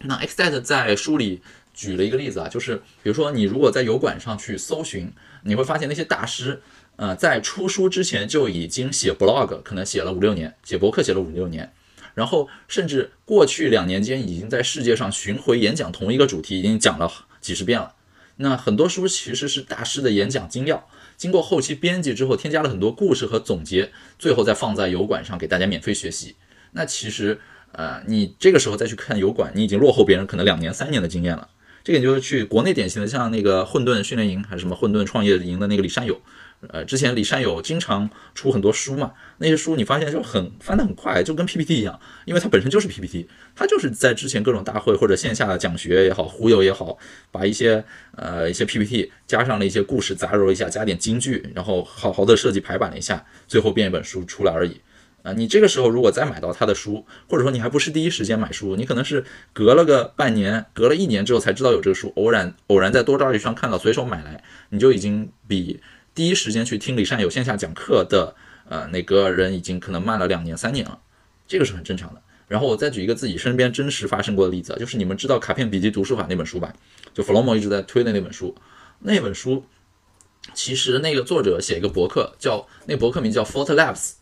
[0.00, 1.40] 那 Xset 在书里
[1.72, 5.10] 举了一个例子啊，就是比如说你如果在油管上去搜寻，
[5.44, 6.60] 你会发现那些大师，
[6.96, 11.72] 呃，在出书之前就已经写 blog，可能写了五六年，写博客写了五六年，
[12.14, 17.94] 然后甚至过去两年间已经在世界上巡回演讲同一个主题，已经讲了几十遍了。
[18.36, 26.36] 那很多书其实是大师的演讲精要，经过后期编辑之后，添加了很多故事和总结，最后再放在油管上给大家免费学习。
[26.72, 27.40] 那其实。
[27.76, 31.48] 呃，你这个时候再去看油管，你已经落后别人可能两年三年的经验了。
[31.84, 36.18] 这个你就是去国内典型的，像那个混沌训练营还是什么混沌创业营的那个李善友，
[36.68, 46.96] 呃，之前李善友经常出很多书嘛，那些书你发现就很翻得很快，就跟 PPT 一样，因为它本身就是 PPT，它就是在之前各种大会或者线下讲学也好，忽悠也好，
[47.30, 47.84] 把一些
[48.16, 54.80] 呃一些 PPT 加上了一些故事杂糅一下，加点金句，然后好好的设计排版了一下，最后变一本书出来而已。
[55.24, 65.80] 啊，你这个时候如果再买到他的书，或者说你还不是第一时间买书，你可能是隔了个半年，隔了一年之后才知道有这个书，偶然偶然在多抓鱼上看到，随手买来，你就已经比
[66.14, 68.36] 第一时间去听李善友线下讲课的
[68.68, 71.00] 呃那个人已经可能慢了两年三年了，
[71.48, 72.20] 这个是很正常的。
[72.46, 76.70] 然后我再举一个自己身边真实发生过的例子，就是你们知道《卡片笔记读书法》那本书吧？
[77.14, 78.54] 就弗洛姆一直在推的那本书，
[79.00, 79.64] 那本书
[80.52, 84.16] 其实那个作者写一个博客，叫那博客名叫 Fort Labs。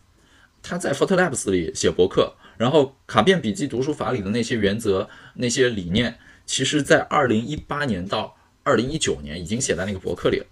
[0.62, 10.46] 他在 Photo Labs 里写博客，然后卡片笔记读书法里的那些原则、那些理念，其实在二零一八年到二零一九年已经写在那个博客里了。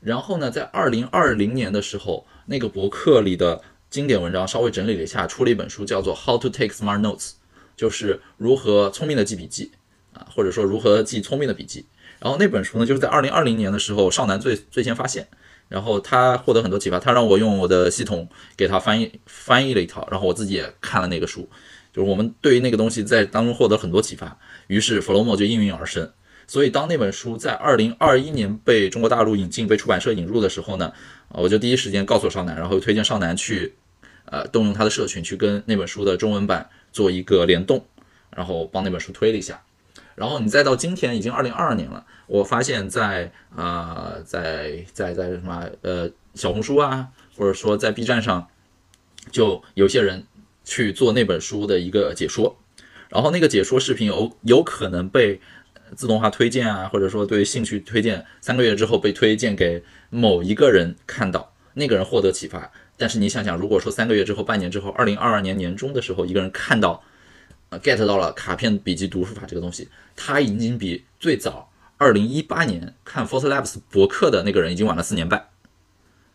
[0.00, 3.60] 然后呢，在二零二零年的时候，那个博客里的
[3.90, 7.18] 经典文章稍微整理了一下，出了一本书，叫做《How to Take Smart Notes》，
[7.76, 9.72] 就是如何聪明的记笔记
[10.12, 11.86] 啊，或者说如何记聪明的笔记。
[12.20, 15.26] 然后那本书呢，就是在二零二零年的时候，少南最最先发现。
[15.68, 21.48] 然后他获得很多启发，他让我用我的系统给他翻译翻译了一套，然后我自己也看了那个书，
[21.92, 24.38] 就是我们对于那个东西在当中获得很多启发，
[24.68, 26.10] 于是 Flowmo 就应运而生。
[26.46, 30.92] 所以当那本书在二零二一年被中国大陆引进，被出版社引入的时候呢，
[31.30, 33.74] 我就第一时间告诉少南，然后推荐少南去
[34.26, 37.84] 呃动用他的社群去跟那本书的中文版做一个联动，
[38.30, 39.60] 然后帮那本书推了一下。
[40.16, 48.48] 然后你再到今天，已经二零二二年了，我发现，在啊，在在在什么呃小红书啊，或者说在 B 站上，
[49.30, 50.24] 就有些人
[50.64, 52.56] 去做那本书的一个解说，
[53.10, 55.38] 然后那个解说视频有有可能被
[55.94, 62.72] 自动化推荐啊，或者说对兴趣推荐，三个月之后被推荐给某一个人看到，那个人获得启发。
[62.96, 67.04] 但是你想想，如果说三个月之后、半年之后，二零二二年年中的时候，一个人看到。
[67.70, 75.48] 呃，get 到了卡片笔记读书法这个东西，它已经比最早二零一八年看 Force Labs 博客的那个人已经晚了四年半。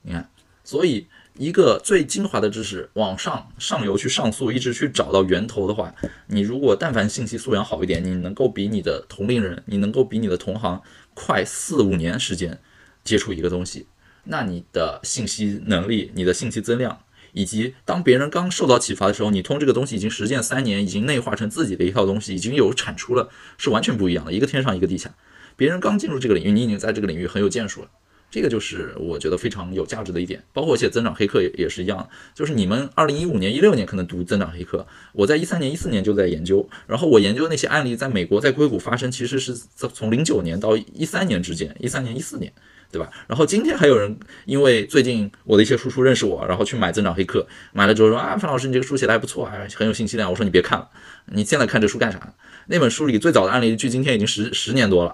[0.01, 0.29] 你看，
[0.63, 1.07] 所以
[1.37, 5.95] 一个最精华的知识，往上上游去上溯，一直去找到源头的话，
[6.27, 10.81] 你如果但凡信息素养好一点，你能够比你的同龄人，你能够比你的同行
[11.13, 12.59] 快四五年时间
[13.03, 13.87] 接触一个东西，
[14.25, 17.01] 那你的信息能力，你的信息增量。
[17.33, 25.13] 以及当别人刚受到启发的时候，你通这个东西已经实践三年，已经内化成自己的一套东西，已经有产出了，是完全不一样的，一个天上一个地下。
[25.55, 27.89] 别人刚进入这个领域，你已经在这个领域很有建树了，
[28.31, 30.43] 这个就是我觉得非常有价值的一点。
[30.53, 39.53] 包括写增长黑客也也是一样，就是你们二零一五年、一六年可能读增长黑客，我在一三年、一四年就在研究，然后我研究那些案例在美国在硅谷发生，其实是
[39.93, 42.51] 从零九年到一三年之间，一三年、一四年。
[42.91, 43.09] 对吧？
[43.27, 47.39] 然后今天还有人因为最近我的一些叔叔认识我，然后去买《增长黑客》，
[47.71, 50.29] 买了之后说啊，范老师你这个书写的还不错，还很有信息量。
[50.29, 50.89] 我说你别看了，
[51.27, 52.33] 你现在看这书干啥？
[52.67, 55.11] 那本书里最早的案例距今天已经十十年多了，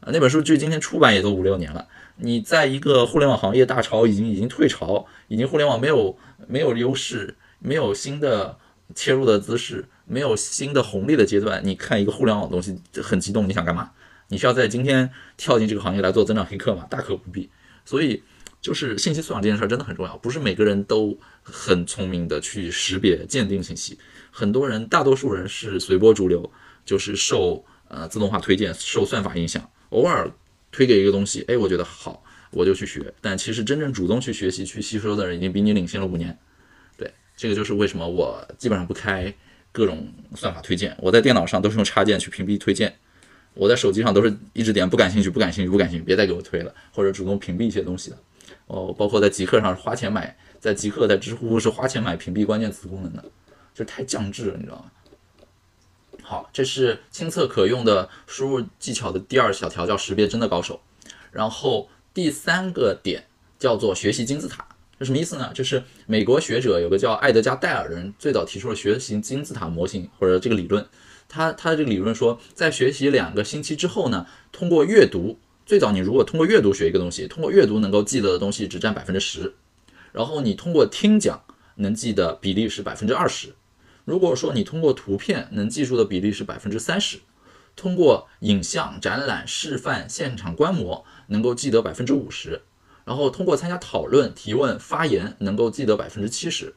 [0.00, 1.86] 啊那本书距今天出版也都五六年了。
[2.18, 6.16] 你在一个互联网行业大潮已经已经退潮，已经互联网没有
[6.46, 8.56] 没有优势，没有新的
[8.94, 13.90] 切入的姿势，没有新的红利的阶段，你看一个互联网东西很激动，你想干嘛？
[14.28, 16.86] 你需要在今天跳进这个行业来做增长黑客吗？
[16.90, 17.48] 大可不必。
[17.84, 18.22] 所以，
[18.60, 23.98] 就是信息素养这件事儿真的很重要，不是每个人都很聪明的去识别、鉴定信息。
[24.32, 26.50] 很多人，大多数人是随波逐流，
[26.84, 30.28] 就是受呃自动化推荐、受算法影响，偶尔
[30.72, 33.14] 推给一个东西，哎，我觉得好，我就去学。
[33.20, 36.36] 但其实真正主动去学习、去吸收的人，已经比你领先了五年。
[36.98, 39.32] 对，这个就是为什么我基本上不开
[39.70, 42.98] 各种算法推荐，我在电脑上都是用插件去屏蔽推荐。
[43.56, 48.18] 我在手机上都是一直点不感兴趣，不感兴趣，不感兴趣，别再给我推了，或者主动屏蔽一些东西的。
[48.66, 53.24] 哦，包括在极客上花钱买，在极客在知乎是花钱买屏蔽关键词功能的，
[53.74, 54.84] 就太降智了，你知道吗？
[56.22, 60.80] 好，这是亲测可用的输入技巧的第二小条，叫识别真的高手。
[61.30, 63.24] 然后第三个点
[63.58, 64.66] 叫做学习金字塔，
[64.98, 65.52] 这什么意思呢？
[65.54, 70.84] 就是美国学者有个叫艾德加戴尔的人，最早提出了学习金字塔模型或者这个理论。
[71.36, 79.54] 他他的这个理论说，在学习两个星期之后呢，通过阅读，最早你如果通过阅读学一个东西，通过阅读能够记得的东西只占百分之十，
[80.12, 81.42] 然后你通过听讲
[81.74, 83.54] 能记的比例是百分之二十。
[84.06, 87.18] 如果说你通过图片能记住的比例是百分之三十，
[87.74, 92.62] 通过影像展览示范现场观摩能够记得百分之五十。
[93.04, 96.72] 然后通过参加讨论、提问、发言，能够记得百分之七十；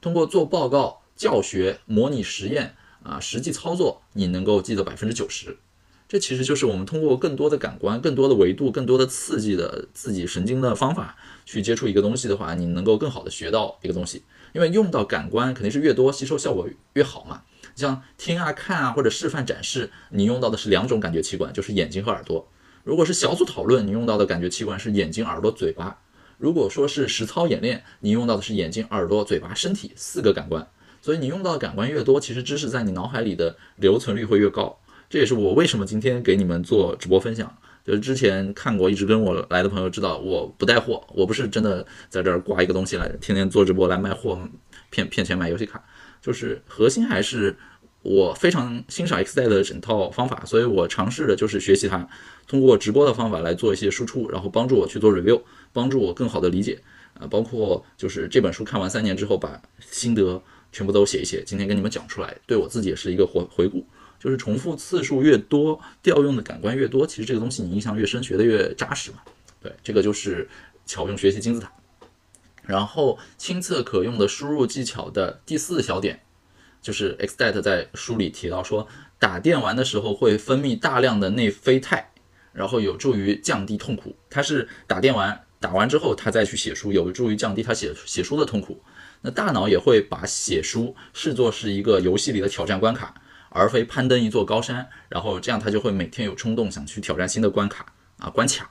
[0.00, 5.56] 通过做报告、教学、模拟实验啊，实际操作，你能够记得百分之九十。
[6.08, 14.22] 这其实就是我们通过更多的感官、更多的维度、更多的刺激的自己神经的方法去接触一个东西的话，你能够更好的学到一个东西。
[14.52, 17.42] 因为用到感官肯定是越多，吸收效果越好嘛。
[17.74, 22.46] 像听啊、看啊或者示范展示，你用到的是两种感觉器官，就是眼睛和耳朵。
[22.84, 25.96] 如果是小组讨论，你用到的感觉器官是眼睛、耳朵、嘴巴；
[26.36, 30.68] 如果说是实操演练，你用到的是眼睛、耳朵、嘴巴、身体四个感官。
[31.02, 34.78] 所以你用到的感官越多，其实知识在你脑海里的留存率会越高。
[35.10, 37.54] 这也是我为什么今天给你们做直播分享。
[37.84, 44.38] 就是之前看过一直跟我来的朋友知道，我不带货，我不是真的在这儿挂一个东西来，天天做直播来卖货，
[44.88, 45.84] 骗骗钱买游戏卡。
[46.22, 47.54] 就是核心还是。
[48.04, 52.04] 我非常欣赏 X 代的整套方法，所以我尝试的就是学习它，
[52.48, 55.40] 通过直播的方法来做一些输出，然后帮助我去做 review，
[55.72, 56.80] 帮助我更好的理解。
[57.14, 60.42] 啊，包括就是这本书看完三年之后，把心得
[60.72, 63.86] 全部都写一写，今天跟你们讲出来，对我自己也是一个回回顾。
[64.18, 69.18] 就是重复次数越多，调用的感官越多，其实这个东西你印象越深，学的越扎实嘛。
[69.60, 70.48] 对，这个就是
[70.86, 71.72] 巧用学习金字塔。
[72.64, 76.20] 然后亲测可用的输入技巧的第四小点。
[76.80, 82.10] 就是 X d a t 在书里提到说，打电玩的时候会分泌大量的内啡肽，
[82.52, 84.16] 然后有助于降低痛苦。
[84.28, 88.82] 他是打电玩，打完之后他再去写书，有助于降低他写写书的痛苦。
[89.22, 93.14] 那大脑也会把写书视作是一个游戏里的挑战关卡，
[93.48, 94.88] 而非攀登一座高山。
[95.08, 97.86] 然后这样他就会每天有冲动想去挑战新的关卡
[98.18, 98.70] 啊关卡。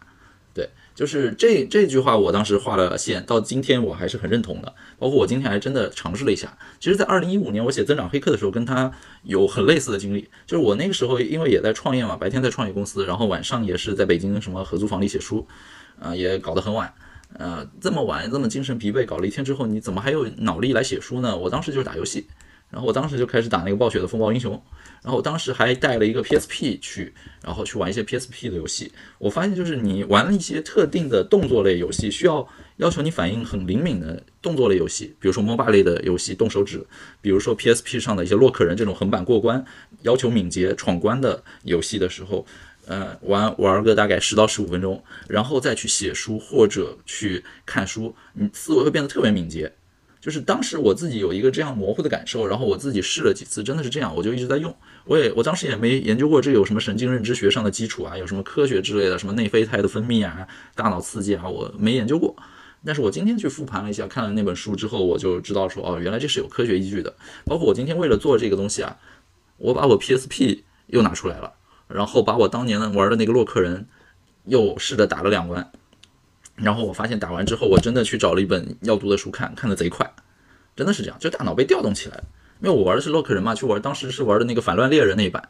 [0.53, 0.69] 对。
[0.93, 4.75] 就是这这句话，我当时画了线，到今天我还是很认同的。
[4.99, 6.55] 包括我今天还真的尝试了一下。
[6.81, 8.91] 其实，在二零一五年我写《增长黑客》的时候，跟他
[9.23, 10.29] 有很类似的经历。
[10.45, 15.47] 就是我那个时候因为也在创业嘛，白天在创业公司，然后晚上也是在北京什么合租房里写书，
[15.97, 16.93] 啊，也搞得很晚。
[17.33, 21.37] 呃，这么晚，这么精神疲惫，搞了一天之后，你怎么还有脑力来写书呢？
[21.37, 22.27] 我当时就是打游戏。
[22.69, 24.53] 然后我当时就开始打那个暴雪的风暴英雄，
[25.03, 27.13] 然后我当时还带了一个 PSP 去，
[27.43, 28.89] 然后去玩一些 PSP 的游戏。
[29.17, 36.81] 我发现就是你玩了一些特定的动作类游戏，需要要求你反应很灵敏的动作类游戏，比如说 MOBA 类的游戏动手指，
[37.19, 39.65] 比如说 PSP 上的一些洛克人这种横版过关
[40.03, 42.45] 要求敏捷闯关的游戏的时候，
[42.87, 49.73] 呃，玩玩个大概十到十五分钟，然后再去写书或者去看书，你思维会变得特别敏捷。
[50.19, 54.75] 就是当时我自己有一个这样模糊的感受，然后我自己试了几次，真的是这样，我就一直在用。
[55.05, 62.35] 我也我当时也没研究过这有什么神经认知学上的基础啊，有什么科学之类的，什么内啡肽的分泌啊，大脑刺激啊，我没研究过。
[62.85, 67.15] 但是我今天去复盘了一下，看了那本书之后，我就知道说，哦，原来这是有科学依据的。
[67.45, 68.97] 包括我今天为了做这个东西啊，
[69.57, 71.51] 我把我 PSP 又拿出来了，
[71.93, 73.87] 然后把我当年玩的那个洛克人
[74.45, 75.71] 又试着打了两关。
[76.55, 80.13] 然后我发现打完之后，我真的去找了一本要读的书看，看的贼快，
[80.75, 82.23] 真的是这样，就大脑被调动起来了。
[82.61, 85.49] 因为我玩的是洛克人嘛，去玩当时是玩的那个反乱猎人那一版。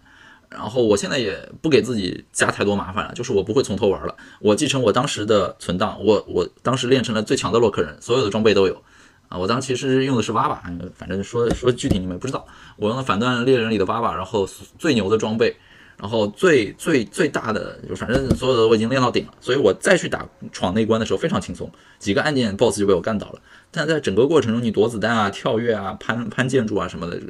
[0.49, 8.81] 然后我现在也不给自己加太多麻烦了，就是我不会从头玩了，我继承我当时的存档，我我当时练成了最强的洛克人，所有的装备都有
[9.27, 9.37] 啊。
[9.37, 10.61] 我当时其实用的是瓦瓦，
[10.95, 12.45] 反正说说具体你们不知道，
[12.77, 15.55] 我用的反乱猎人里的瓦瓦，然后最牛的装备。
[16.01, 23.41] 然后最最最大的就反正所有的我已经练到顶了，所以我再去打闯那关的时候非常轻松，几个按键 BOSS 就被我干倒了。
[23.69, 27.21] 但在整个过程中，你躲子弹啊、跳跃啊、攀攀建筑啊什么的，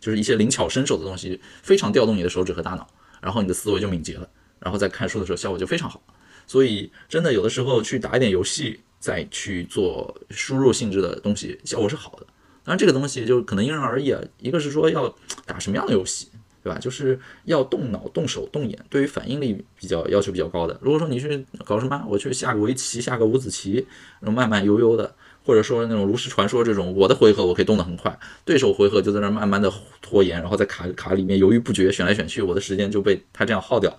[0.00, 2.88] 就是一些灵巧身手的东西，非常调动你的手指和大脑，
[3.20, 4.26] 然后你的思维就敏捷了。
[4.60, 6.02] 然后在看书的时候效果就非常好。
[6.46, 12.26] 所以真的有的时候去打一点游戏，再去做输入性质的东西，效果是好的。
[12.64, 15.14] 当然这个东西就可能因人而异啊，一个是说要
[15.44, 16.28] 打什么样的游戏。
[16.66, 16.80] 对吧？
[16.80, 20.76] 就是要动脑、动手、动眼，对于反应力比较要求比较高的。
[20.82, 23.86] 如果说你去搞什么，我去下个围棋、下个五子棋，
[24.18, 25.14] 然后慢慢悠悠的，
[25.44, 33.96] 或者说那种炉石传说这种，我的回合我可以动得很快，对手回合就在那慢慢的拖延，然后在卡卡里面犹豫不决，选来选去，我的时间就被他这样耗掉。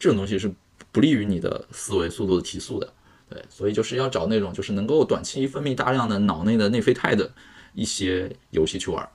[0.00, 0.52] 这种东西是
[0.90, 2.92] 不利于你的思维速度的提速的。
[3.30, 7.30] 对，所以就是要找那种就是能够短期分泌大量的脑内的内啡肽的
[7.74, 9.08] 一些游戏去玩。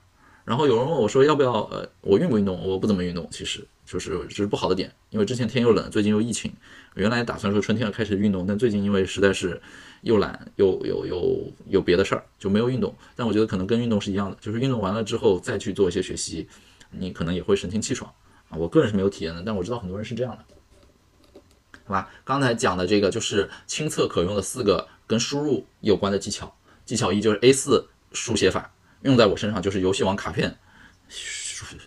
[0.46, 1.64] 然后有人问我说要不要？
[1.72, 2.68] 呃，我运不运动？
[2.68, 6.52] 我不怎么运动，其实就是这是不好的点，因为之前天又冷，最近又疫情，
[6.96, 9.62] 原来打算说春天要开始运动，但最近因为实在是
[10.02, 12.94] 又懒又有有有别的事儿，就没有运动。
[13.16, 16.48] 但我觉得可能跟运动是一样的，就是运动完了之后再去做一些学习，
[16.92, 18.12] 你可能也会神清气爽
[18.50, 18.58] 啊。
[18.58, 21.42] 我个人是没有体验的，但我知道很多人是这样的，
[21.86, 22.10] 好吧？
[22.26, 26.54] 刚才讲的这个就是亲测可用的四个跟输入有关的技巧。
[26.86, 28.74] 技巧一就是 A4 书写法，
[29.04, 30.58] 用在我身上就是游戏王卡片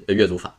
[0.08, 0.56] 阅读法。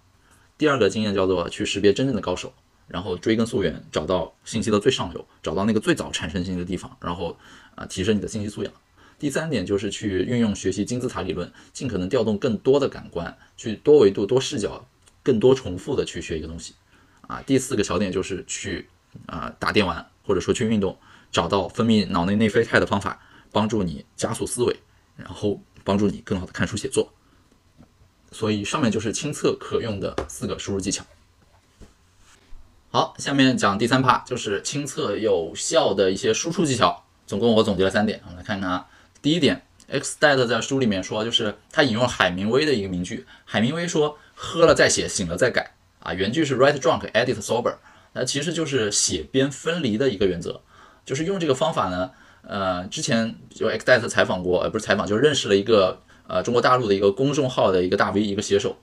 [0.57, 2.53] 第二个经验叫做去识别真正的高手，
[2.87, 7.37] 然后追根溯源，找到信息的最上游，找到那个最早产生信息的地方，然后
[7.75, 8.73] 啊提升你的信息素养。
[9.19, 14.87] 第三点就是去运用学习金字塔理论，尽可能调动更多的感官，去多维度、多视角、
[15.23, 16.73] 更多重复的去学一个东西。
[17.21, 18.87] 啊，第四个小点就是去
[19.25, 20.97] 啊打电玩或者说去运动，
[21.31, 23.19] 找到分泌脑内内啡肽的方法，
[23.51, 24.75] 帮助你加速思维，
[25.15, 27.13] 然后帮助你更好的看书写作。
[28.33, 31.05] 所以上面就是亲测可用的四个输入技巧。
[32.89, 37.05] 好，下面讲第三趴，就是亲测有效的一些输出技巧。
[37.25, 38.87] 总共我总结了三点，我们来看看啊。
[39.21, 47.75] 第一点，X Dad 在书里面说，就是他引用海明威的一个名句，海明威说：“喝了再写，醒了再改。”啊，原句是 “Write drunk, edit sober”，
[48.13, 50.61] 那其实就是写边分离的一个原则。
[51.05, 52.11] 就是用这个方法呢，
[52.47, 55.99] 呃，之前就 X Dad 采访过，呃，不是采访，就是认识了一个。
[56.29, 58.75] 呃，中国大陆的一个公众号的一个大 V，一个写手，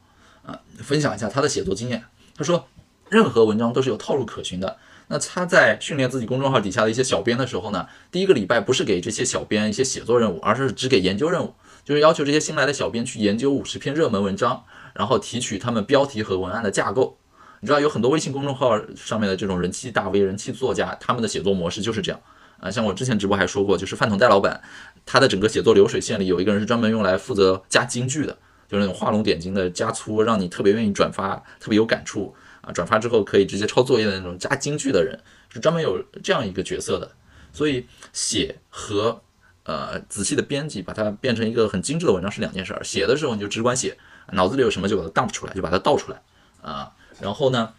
[0.47, 2.03] 啊，分享一下他的写作经验。
[2.35, 2.67] 他说，
[3.11, 4.79] 任何文章都是有套路可循的。
[5.09, 11.53] 那他在训练自己公众号底下的一些小编的时候呢，第一个礼拜不是给这些小编一些写作任务，而是只给研究任务，
[11.85, 17.19] 就是要求这些新来的小编去研究五十篇热门文章，然后提取他们标题和文案的架构。
[17.61, 22.19] 你知道有很多微信公众号上面的这种人气大 V、人气作家，他们的写作模式就是这样。
[22.59, 24.63] 啊，像我之前直播还说过，就是饭桶戴老板，
[25.05, 28.33] 他的整个写作流水线里有一个人是专门用来负责加金句的，
[28.67, 32.73] 就是那种画龙点睛的加粗，让你特别愿意转发，特别有感触啊。
[32.73, 37.11] 转发之后可以直接抄作业的那种加金句的人，是专门有这样一个角色的。
[37.53, 39.21] 所以写和
[39.65, 42.83] 呃仔细的编辑，把它变成一个很精致的文章是两件事儿。
[42.83, 43.99] 写的时候你就只管写，
[44.33, 46.23] 脑子里有什么就把它 dump 出来，就把它倒出来
[46.63, 46.93] 啊。
[47.21, 47.75] 然后呢，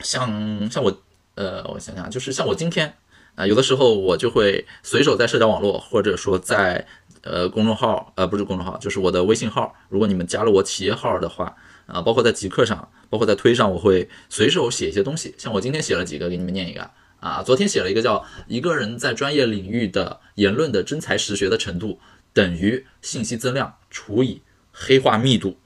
[0.00, 1.00] 像像我
[1.34, 2.94] 呃，我想想，就是像我今天。
[3.34, 6.86] 啊，有的时候我就会随手在社交网络，或者说在
[7.22, 9.74] 呃公众号，呃不是公众号，就是我的微信号。
[9.88, 11.56] 如果你们加了我企业号的话，
[11.86, 15.34] 啊，包括在极客上，包括在推上，我会随手写一些东西。
[15.38, 17.42] 像我今天写了几个，给你们念一个啊。
[17.42, 22.00] 昨天写了一个叫一个人在专业领域的言论的真才实学的程度
[22.34, 25.56] 等于信息增量除以黑化密度。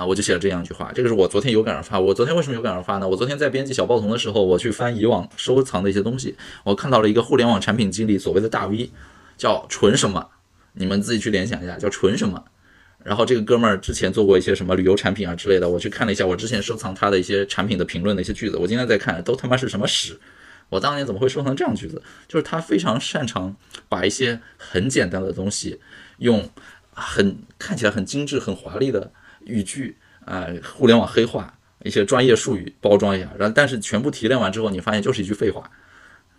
[0.00, 2.00] 啊，我就写了这样一句话，这个是我昨天有感而发。
[2.00, 3.06] 我昨天为什么有感而发呢？
[3.06, 6.34] 我昨天在编辑小报童的时候，我去翻以往收藏的一些东西，
[6.64, 8.90] 我看到了一个互联网产品经理所谓的大 V，
[9.36, 10.28] 叫纯什么？
[10.72, 12.42] 你们自己去联想一下，叫纯什么？
[13.04, 20.18] 然后这个哥们儿之前做过一些什么旅游产品啊之类的，我去看了一下我之前收藏他的一些产品的评论的一些句子，我今天在看，都他妈是什么屎！
[20.70, 22.02] 我当年怎么会收藏这样句子？
[22.26, 23.54] 就是他非常擅长
[23.90, 25.78] 把一些很简单的东西，
[26.20, 26.48] 用
[26.90, 29.12] 很看起来很精致、很华丽的。
[29.44, 35.70] 语句啊，互联网黑话一些专业术语包装一下，然后但是全部提炼完之后，你发现就是一句废话，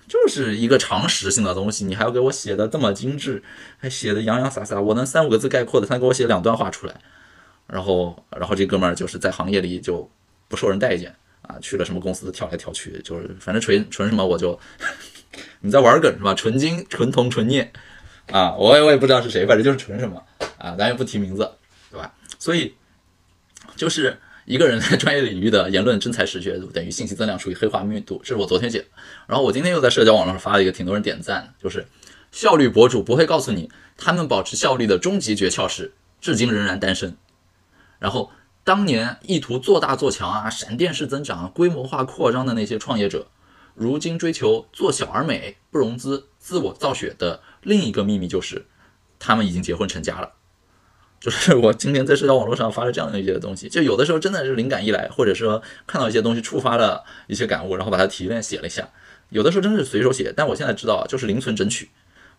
[0.08, 3.42] 就是一个常识性的东西，你还要给我写的这么精致，
[3.80, 6.94] 还写的洋洋洒洒，我能三五个字概括的，他给我写两段话出来，
[7.68, 10.08] 然后然后这哥们儿就是在行业里就
[10.48, 14.60] 不受人待见啊，去了什么公司跳来跳去，就是反正纯纯什么我就
[15.62, 16.36] 你在玩梗是吧？
[16.36, 17.72] 纯金纯铜纯镍
[18.32, 20.22] 啊，我也我也不知道是谁，反正就是纯什么
[20.60, 21.50] 啊，咱也不提名字，
[21.90, 22.14] 对吧？
[22.38, 22.76] 所以。
[23.76, 28.86] 就是一个人在专业领域的言论真才实学等于信息增量除以黑化密度，这是我昨天写的。
[29.28, 31.86] 然后我今天又在社交网络上发了一个，挺多人点赞，就是
[32.32, 37.16] 效率博主不会告诉你，他们保持效率的终极诀窍是至今仍然单身。
[38.00, 38.32] 然后
[38.64, 43.28] 当年意图做大做强啊，闪电式增长、规模化扩张的那些创业者，
[43.76, 48.66] 如今追求做小而美、不融资、自我造血的另一个秘密就是，
[49.20, 50.34] 他们已经结婚成家了。
[51.22, 58.90] 就是我今天在社交网络上发了这样的一些东西，就有的时候真的是灵感一来，或者说看到一些东西触发了一些感悟，然后把它提炼写了一下。
[59.30, 61.90] 有的时候真的是随手写，但我现在知道就是零存整取，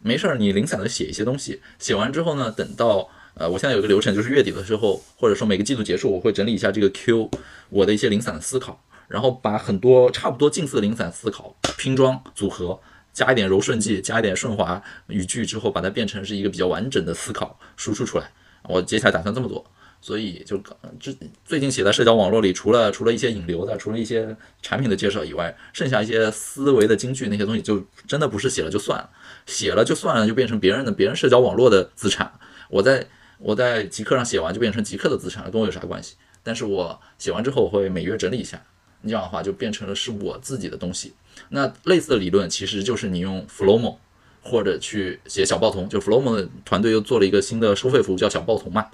[0.01, 7.31] 没事儿你零散的写一些东西，写完之后呢，等到呃我现在有个流程，就是月底的时候，或者说每个季度结束，我会整理一下这个 Q
[7.71, 12.81] 我的一些零散的思考，然后把很多差不多近似的零散思考拼装组合，
[13.13, 18.33] 加一点柔顺剂，加一点顺滑语句之后，把它变成是一个比较完整的思考输出出来。
[18.69, 19.65] 我接下来打算这么做，
[20.01, 20.57] 所以就
[20.99, 29.11] 这最近写在社交网络里，除了除了一些引流的，除了一些产品的介绍以外，剩下一些思维的金句那些东西，就真的不是写了就算了，
[29.47, 32.33] 写了就算了，就变成别人的别人社交网络的资产。
[32.69, 33.07] 我在
[33.39, 36.17] 我在极客上写完就变成极客的资产了，跟我有啥关系？
[36.43, 38.61] 但是我写完之后我会每月整理一下，
[39.05, 41.13] 这样的话就变成了是我自己的东西。
[41.51, 43.97] 那类似的理论其实就是你用 Flomo
[44.43, 48.89] 或者去写小报童，就 Flomo 的团队又做了一个新的收费服务叫小报童嘛。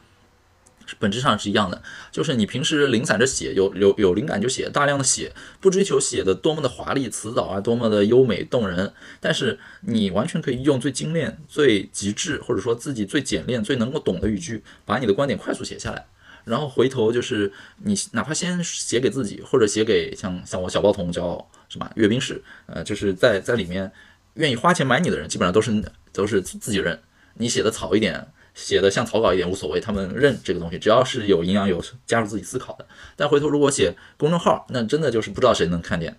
[0.98, 8.90] 本质上是一样的，就是你平时零散着写，有有有灵感就写，大量的写，不追求写的多么的华丽词藻啊，多么的优美动人，
[9.20, 16.06] 但是你完全可以用最精炼、最极致，或者说自己最简练、最能够懂的语句，把你的观点快速写下来，
[16.46, 17.52] 然后回头就是
[17.84, 23.92] 你哪怕先写给自己，或者写给像像我小报童叫什么阅兵式，呃，就是在在里面
[24.38, 25.70] 愿意花钱买你的人，基本上都是
[26.12, 26.98] 都是自己人，
[27.34, 28.26] 你写的草一点。
[28.54, 32.84] 写的像草稿一点无所谓，他们认这个东西，只要是有营养、有加入自己思考的。
[33.14, 36.18] 但回头如果写公众号，那真的就是不知道谁能看见，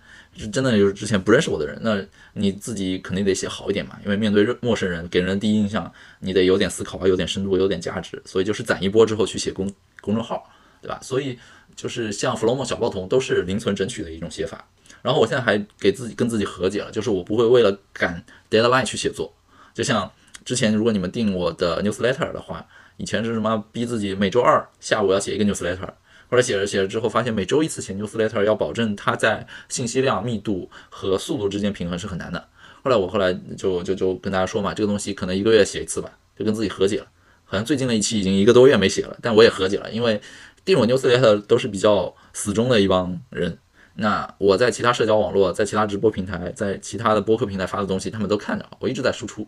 [0.50, 2.02] 真的就是之前不认识我的人，那
[2.32, 8.22] 你自己肯定得写好一点嘛，因为面对陌生人，给人第一印象，你得有点思考啊，有点深度，有点价值。
[8.24, 10.50] 所以就是攒一波之后去写公公众号，
[10.80, 10.98] 对吧？
[11.02, 11.38] 所以
[11.76, 14.66] 就是像 Flomo 小报童都是零存整取的一种写法。
[15.02, 19.32] 然后我现在还给自己跟自己和解了，就是我不会为了赶 deadline 去写作，
[19.74, 20.10] 就像。
[20.42, 25.86] 之前如果你们订我的 newsletter 的话，以前是什么逼自己每周二下午要写一个 newsletter，
[26.30, 32.48] 后来写着写着之后发现每周一次写 newsletter 要保证它在信息量密度和速度之间平衡是很难的。
[32.82, 37.06] 后来我后来就就就跟大家说嘛，这个东西可能一个月写一次吧，就跟自己和解了。
[37.44, 40.20] 好像最近的一期已经一个多月没写了，但我也和解了，因为
[40.64, 43.58] 订我 newsletter 都是比较死忠的一帮人。
[44.02, 49.46] 那我在其他社交网络、在其他直播平台、在其他的播客平台发的东西，他们都看着，我一直在输出。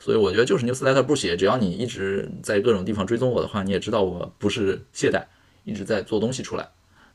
[0.00, 5.22] 所以我觉得就是 newsletter 不写，只要你一直在各种地方追踪我的话，你也知道我不是懈怠，
[5.64, 6.66] 一直在做东西出来，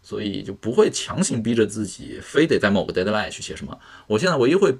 [0.03, 3.75] 所以就不会强行逼着自己非得在某个 deadline 去写什么。
[4.05, 4.77] 我现在唯一会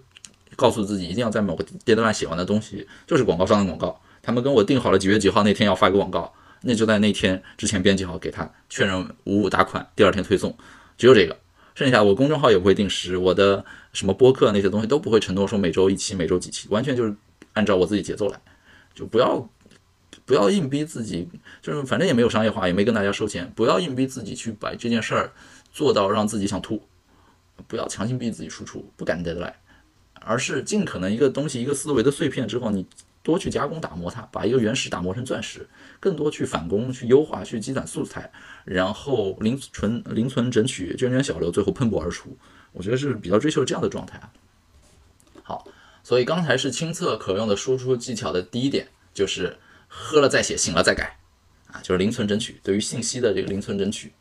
[0.56, 4.00] 告诉自己一定要在某个 deadline 写完的东西，就是广告商的广告。
[4.22, 6.32] 他们跟我定好了几月几号那天要发一个广告，
[6.62, 10.56] 那就在那天之前编辑好，给他确认五五打款，第二天推送，
[10.96, 11.36] 只有这个。
[11.78, 13.64] 剩下我公众号也不会定时，我的
[13.94, 17.16] 什么播客那些东西都不会承诺说每周一期，每周几期，完全就是。
[17.54, 18.40] 按照我自己节奏来，
[18.94, 19.50] 就不要
[20.26, 21.28] 不要硬逼自己，
[21.60, 25.34] 就是反正也没有商业化，也没跟大家收钱，不要硬逼自己去把这件事儿
[25.72, 26.84] 做到让自己想吐，
[27.68, 29.56] 不要强行逼自己输出，不敢 deadline，
[30.22, 32.86] 而是尽可能一个东西一个思维的碎片之后，你
[33.28, 35.68] 多去加工打磨它，把一个原石打磨成钻石，
[36.00, 38.32] 更多去返工去优化去积攒素材，
[38.64, 42.38] 然后零存零存整取，涓涓小流，最后喷薄而出，
[42.72, 44.32] 我觉得是比较追求这样的状态啊。
[45.44, 45.68] 好。
[46.04, 49.58] 所以刚才是亲测可用的输出技巧的第一点，就是
[49.90, 51.20] 喝了再写，醒了再改，
[51.70, 54.14] 啊，就是零存整取，对于信息的这个零存整取。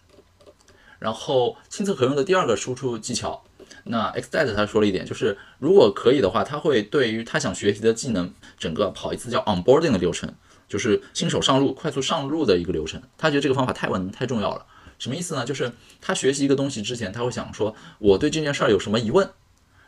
[0.99, 3.45] 然后亲测可用的第二个输出技巧，
[3.89, 10.35] 那 X d e t 他说了一点，就是如果可以的话，他会对于他想学习的技能，整个跑一次叫 onboarding 的流程，
[10.69, 13.01] 就是新手上路快速上路的一个流程。
[13.17, 14.67] 他觉得这个方法太稳太重要了。
[14.99, 15.45] 什么意思呢？
[15.45, 19.31] 就是他学习一个东西之前，他会想说，我对这件事儿有什么疑问？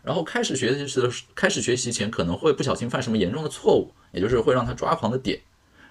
[0.02, 5.40] 然后开始学习的开始学习前可能会不小心犯什么严重的错误，也就是会让他抓狂的点。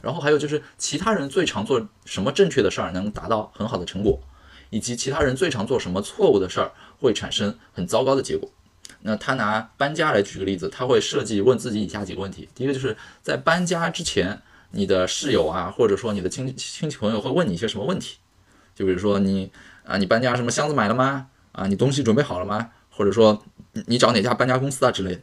[0.02, 4.22] 然后还有就是其他人最常做什么正确的事儿能达到很好的成果，
[4.70, 8.50] 以及其他人最常做什么错误的事儿会产生很糟糕的结果。
[9.02, 14.42] 那他拿搬家来举个例子，他会设计问自己以下几个问题：第一个就是在搬家之前，
[14.72, 18.18] 你的室友啊，或者说你的亲亲戚朋友会问你一些什么问题？
[18.76, 19.52] 就比如说你
[19.86, 21.28] 啊，你搬家什么箱子买了吗？
[21.52, 22.72] 啊，你东西准备好了吗？
[22.90, 23.44] 或者说。
[23.86, 25.22] 你找哪家搬家公司啊之类的。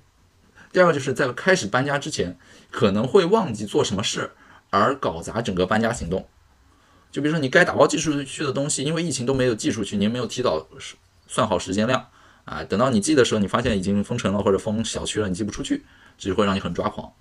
[0.72, 2.38] 第二个就是在开始搬家之前，
[2.70, 4.30] 可能会忘记做什么事
[4.70, 6.28] 而搞砸整个搬家行动。
[7.10, 10.64] 就比如说你该打包寄出去的东西，因为疫情都没有寄出去，你没有提早
[11.26, 12.08] 算好时间量
[12.44, 15.84] 啊，等到你寄的时候，你发现已经封城了或者封小区了，你寄不出去，
[16.18, 17.12] 这会让你很抓狂。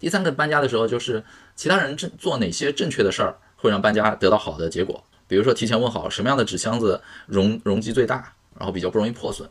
[0.00, 1.24] 第三个搬家的时候，就是
[1.56, 5.02] 其他人正做哪些正确的事儿，会让搬家得到好的结果。
[5.26, 9.48] 比如说提前问好什么样的纸箱子容容积最大，然后比较不容易破损。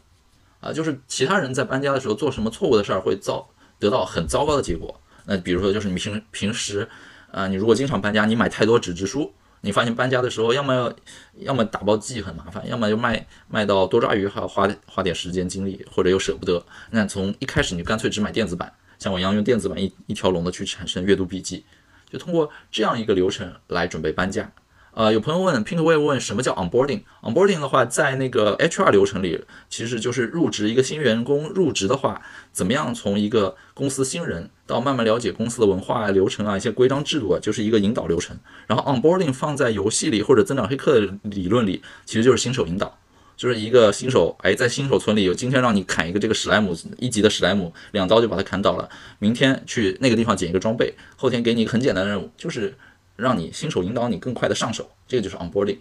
[0.59, 3.47] 啊，就是其他人在搬家的时候做什么错误的事儿会遭
[3.79, 4.99] 得到很糟糕的结果。
[5.25, 6.87] 那比如说，就是你平平时，
[7.31, 10.93] 啊，你如果经常搬家，你买太多纸质书，你发现搬家的时候，要么
[11.39, 16.63] 要么打包寄很麻烦，要么就卖卖到多抓鱼还要花花点时间精力，或者又舍不得。
[16.91, 21.65] 那从一开始你干脆只买电子版，像我一样用电子版一一条龙的去产生阅读笔记，
[22.09, 24.51] 就通过这样一个流程来准备搬家。
[24.97, 29.39] 呃，有朋友问，Pinkway 问什么叫 onboarding？onboarding 的话，在那个 HR 流程里，
[29.69, 32.19] 其实就是入职一个新员工入职的话，
[32.51, 38.35] 怎么样从一个公司新人到慢慢了解公司的文化流程啊，一些规章制度啊，就是一个引导流程。
[38.65, 42.97] 然后 onboarding 放在游戏里或者增长黑客的理论里，其实就是新手引导，
[43.35, 48.89] 就是一个新手，哎，在新手村里有今天让你砍一个这个史莱姆一级的史莱姆，两刀就把它砍倒了，
[49.19, 52.73] 明天去那个地方捡一个装备，后天给你一个很简单的任务，就是。
[53.17, 55.79] 让你新手引导你更快的上手，这个就是 onboarding。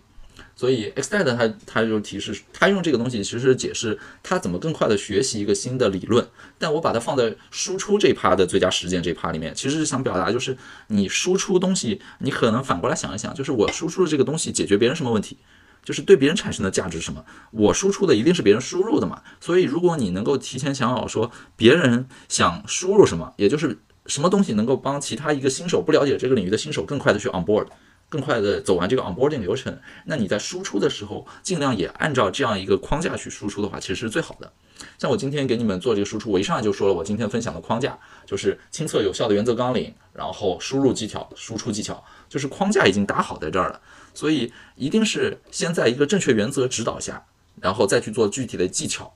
[0.55, 6.27] 所以 Extend 它它就提示，它用这个东西其实解释它怎么更快的学习一个新的理论。
[6.59, 10.57] 但我把它放在输出这趴的最佳实践这趴里面，其实是想表达就是
[10.89, 15.37] 你输出东西，你可能反过来想一想，就是我输出的这个东西解决别人什么问题，
[15.85, 17.23] 就是对别人产生的价值什么？
[17.51, 19.23] 我输出的一定是别人输入的嘛。
[19.41, 27.67] 所以如果你能够提前想好说别人想输入什么，也就是什么东西能够帮其他一个新手不了解这个领域的新手更快的去 on board。
[28.09, 34.53] 更快的走完这个 onboarding 流程，那你在输出的时候，尽量也按照这样一个框架去输出的话，其实是最好的。
[34.97, 43.81] 像我今天给你们做这个输出，我一上来就说了，我今天分享的框架就是亲测有效的原则纲领，然后输入技巧、输出技巧，就是框架已经打好在这儿了。
[44.15, 47.25] 所以一定是先在一个正确原则指导下，
[47.61, 49.13] 然后再去做具体的技巧，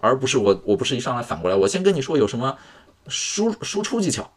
[0.00, 2.58] 而不是我我不是一上来反过来，我先跟你说有什么
[3.08, 4.32] 输输出技巧。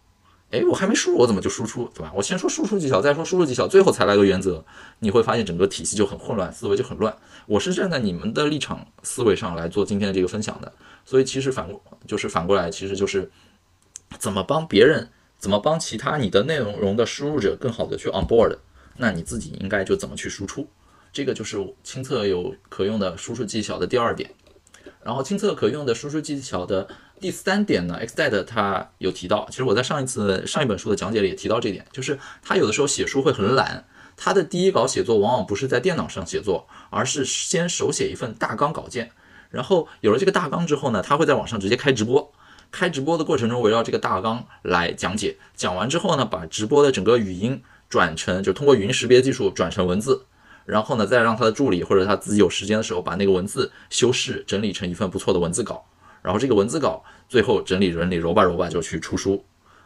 [0.51, 2.11] 哎，我还没输入，我怎么就输出，对吧？
[2.16, 4.63] 我先说输出技巧，再说输入技巧，最后才来个原则。
[4.99, 7.18] 你会发现整个体系就很混乱，思维就很乱。
[7.47, 10.72] 我是站在你们的立场思维上来做今天的这个分享的，
[11.03, 13.30] 所以其实反过就是反过来，其实就是
[14.20, 15.09] 怎么帮别人，
[15.39, 18.55] 怎么帮其他你的内容的输入者更好的去 on board，
[18.97, 20.68] 那你自己应该就怎么去输出。
[21.11, 24.30] 这个就是亲测有可用的输出技巧的第二点。
[25.01, 26.88] 然后亲测可用的输出技巧的。
[27.20, 33.86] 第三点呢，Xdad 他有提到，其实我在上一次上一本书的讲解里也提到这点，就是他有的时候写书会很懒，
[34.18, 39.11] 他的第一稿写作往往不是在电脑上写作，而是先手写一份大纲稿件，
[39.49, 42.32] 然后有了这个大纲之后呢，他会在网上直接开直播，
[42.70, 50.26] 开直播的过程中围绕这个大纲来讲解，讲完之后呢，把直播的整个语音转成，就通过语音识别技术转成文字，
[50.66, 55.86] 然后呢，再让他的助理或者他自己有时间的时候把那个文字修饰整理成一份不错的文字稿。
[56.26, 59.45] 然后这个文字稿最后整理整理揉吧揉吧就去出书，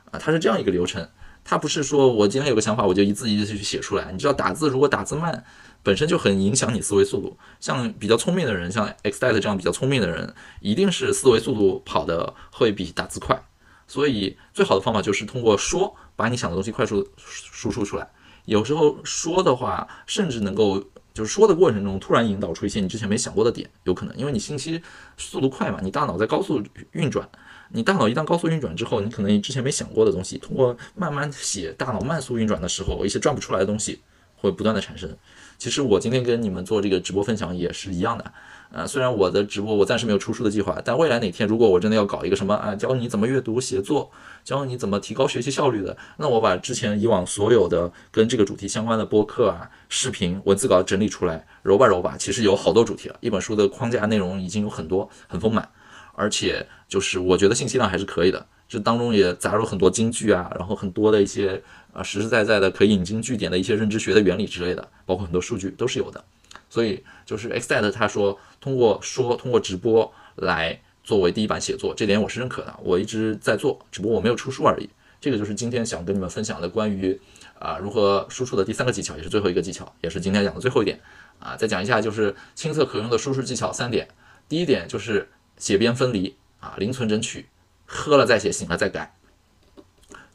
[0.10, 1.06] 啊，它是这样一个流程，
[1.44, 4.14] 它不是说我今天有个想法我就一字一字去写出来。
[4.14, 5.44] 你知道打字如果打字慢，
[5.84, 7.38] 本身就很影响你思维速度。
[7.60, 13.38] 像比较聪明的人，像 Xdead 这样比较聪明的人，一定是思维速度跑的会比打字快。
[13.86, 18.10] 所以最好的方法就是通过说把你想的东西快速输出出来。
[18.46, 20.82] 有时候说的话，甚至能够。
[21.20, 24.82] 就是说的过程中，突然引导出一些你之前没想过的点，有可能，因为你信息
[25.18, 26.64] 速度快嘛，你大脑在高速
[26.94, 27.28] 运转，
[27.72, 34.00] 你大脑一旦高速运转之后，你可能你之前没想过的东西，通过慢慢写，大脑慢速运转的时候，一些转不出来的东西
[34.40, 35.10] 会不断的产生。
[35.58, 38.32] 其实我今天跟你们做这个直播分享也是一样的。
[38.72, 44.12] 呃，虽然我的直播我暂时没有出书的计划，但未来哪天如果我真的要搞一个什么啊，教你怎么阅读写作，
[44.44, 55.68] 教你怎么提高学习效率的，那我把之前以往所有的跟这个主题相关的播客啊、视频、文字稿整理出来，揉吧揉吧，其实有好多主题了，一本书的框架内容已经有很多，很丰满，
[56.14, 61.62] 而且就是我觉得信息量还是可以的，这当中也杂入很多金句啊，然后很多的一些
[61.92, 66.24] 啊实实在在的可以引经据典的一些认知学的原理之类的，包括很多数据都是有的。
[66.70, 72.80] 所以就是 Xset 他说通过说通过直播来作为第一版写作，这点我是认可的。
[72.84, 74.88] 我一直在做，只不过我没有出书而已。
[75.20, 77.20] 这个就是今天想跟你们分享的关于
[77.58, 81.00] 啊如何输出的第三个技巧，也是最后一个技巧，也是今天讲的最后一点
[81.40, 81.58] 啊。
[81.58, 84.08] 再讲一下就是亲测可用的输出技巧三点。
[84.48, 87.48] 第一点就是写边分离啊，零存整取，
[87.92, 89.18] 喝了再写，醒了再改。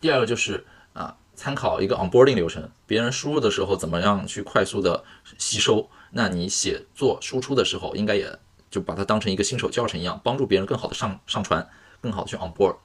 [0.00, 5.04] 第二个就是啊参考一个 onboarding 流程，别人输入的时候怎么样去快速的
[5.38, 5.88] 吸收。
[6.10, 8.38] 那你写作输出的时候，应该也
[8.70, 11.68] 就把它当成一个新手教程一样，帮助别人更好的上上传，
[12.00, 12.76] 更好的去 on board。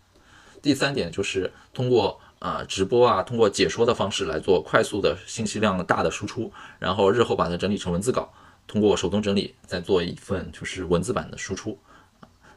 [0.61, 8.31] 第三点就是通过呃直播啊，通过解说的方式来做快速的信息量大的输出，然后日后把它整理成文字稿，
[8.67, 11.79] 通过手动整理再做一份就是文字版的输出。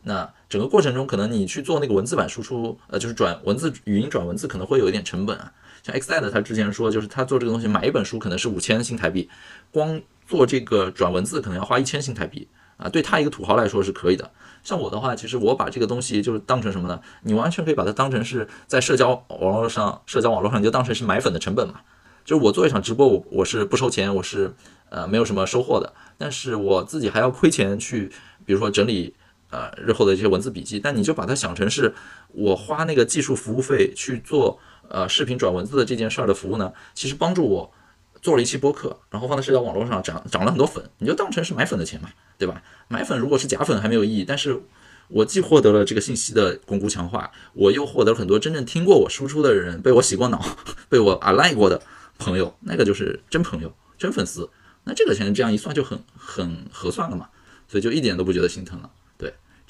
[0.04, 5.52] 那整个过程中，可能你去做那个文字版输出，呃，就是转文字语音转文字，可能会有一点成本啊。
[5.82, 9.28] 像 Xset 他之前说，就是他做这个东西买一本书可能是五千新台币，
[9.70, 14.30] 光做这个转文字可能要花一千新台币啊，对他一个土豪来说是可以的。
[14.62, 17.00] 像我的话，其实我把这个东西就是当成什么呢？
[17.22, 21.80] 你完全可以把它当成是在社交网络上，社交网络上你就当成是买粉的成本嘛。
[22.24, 24.54] 就是我做一场直播，我我是不收钱，我是
[24.88, 28.12] 呃没有什么收获的，但是我自己还要亏钱去，
[28.44, 29.16] 比如说整理
[29.52, 30.80] 呃日后的这些文字笔记。
[30.80, 31.94] 但你就把它想成是
[32.32, 34.58] 我花那个技术服务费去做。
[34.88, 37.72] 呃，视频转文字的这件事儿的服务呢，其实帮助我
[38.20, 42.62] 做了一期播客，然后放在社交网络上涨涨了很多粉，你就当成是买粉的钱嘛，对吧？
[42.88, 44.60] 买粉如果是假粉还没有意义，但是
[45.08, 50.44] 我既获得了这个信息的巩固强化，我又获得了很多真正听过我输出的人，被我洗过脑，
[50.90, 51.80] 被我 align 过的
[52.18, 54.50] 朋友，那个就是真朋友、真粉丝，
[54.84, 57.30] 那这个钱这样一算就很很合算了嘛，
[57.66, 58.90] 所以就一点都不觉得心疼了。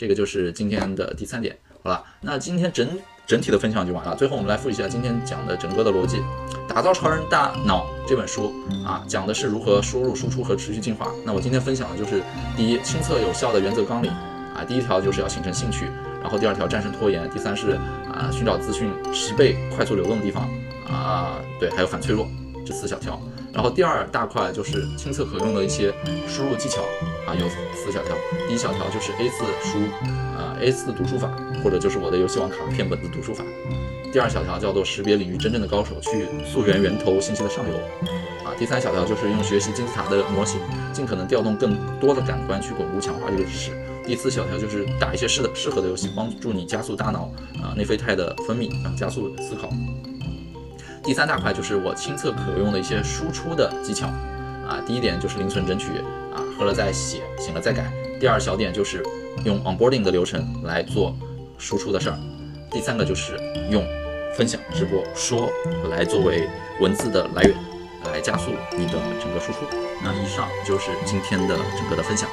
[0.02, 1.56] 这个就是今天的第三点。
[1.80, 2.88] 好了，那今天整。
[3.24, 4.16] 整体的分享就完了。
[4.16, 6.16] 最后我们来复习一下今天讲的整个的逻辑，
[6.66, 8.52] 《打造超人大脑》这本书
[8.84, 11.06] 啊，讲的是如何输入、输出和持续进化。
[11.24, 12.20] 那我今天分享的就是
[12.56, 15.86] 第一，亲测有效的原则纲领啊，第一条就是要形成兴趣，
[16.20, 17.78] 然后第二条战胜拖延，第三是
[18.12, 20.50] 啊寻找资讯十倍快速流动的地方
[20.90, 22.26] 啊，对，还有反脆弱
[22.66, 23.18] 这四小条。
[23.52, 25.92] 然后第二大块就是亲测可用的一些
[26.26, 26.80] 输入技巧
[27.26, 28.16] 啊，有四小条。
[28.48, 29.78] 第一小条就是 A 四输
[30.36, 31.30] 啊 A 四读书法，
[31.62, 33.44] 或者就是我的游戏王卡片本子读书法。
[34.10, 37.76] 第二小条叫做识别领域真正的高手，去溯源源头信息的上游
[38.46, 38.52] 啊。
[38.58, 40.60] 第三小条就是用学习金字塔的模型，
[40.92, 43.70] 尽可能调动更多的感官去巩固强化这个知识。
[44.04, 47.30] 第四小条就是打一些适的适合的游戏，帮助你加速大脑
[47.62, 49.70] 啊内啡肽的分泌，啊加速思考。
[51.02, 55.98] 第三大块就是我亲测可用的一些输出的技巧啊，第一点就是零存整取
[56.32, 57.92] 啊，喝了再写，醒了再改。
[58.20, 59.02] 第二小点就是
[59.44, 61.14] 用 onboarding 的流程来做
[61.58, 62.16] 输出的事儿。
[62.70, 63.36] 第三个就是
[63.68, 63.84] 用
[64.36, 65.50] 分享、直播、说
[65.90, 66.48] 来作为
[66.80, 67.54] 文字的来源，
[68.12, 69.58] 来加速你的整个输出。
[70.02, 72.28] 那以上就是今天的整个的分享。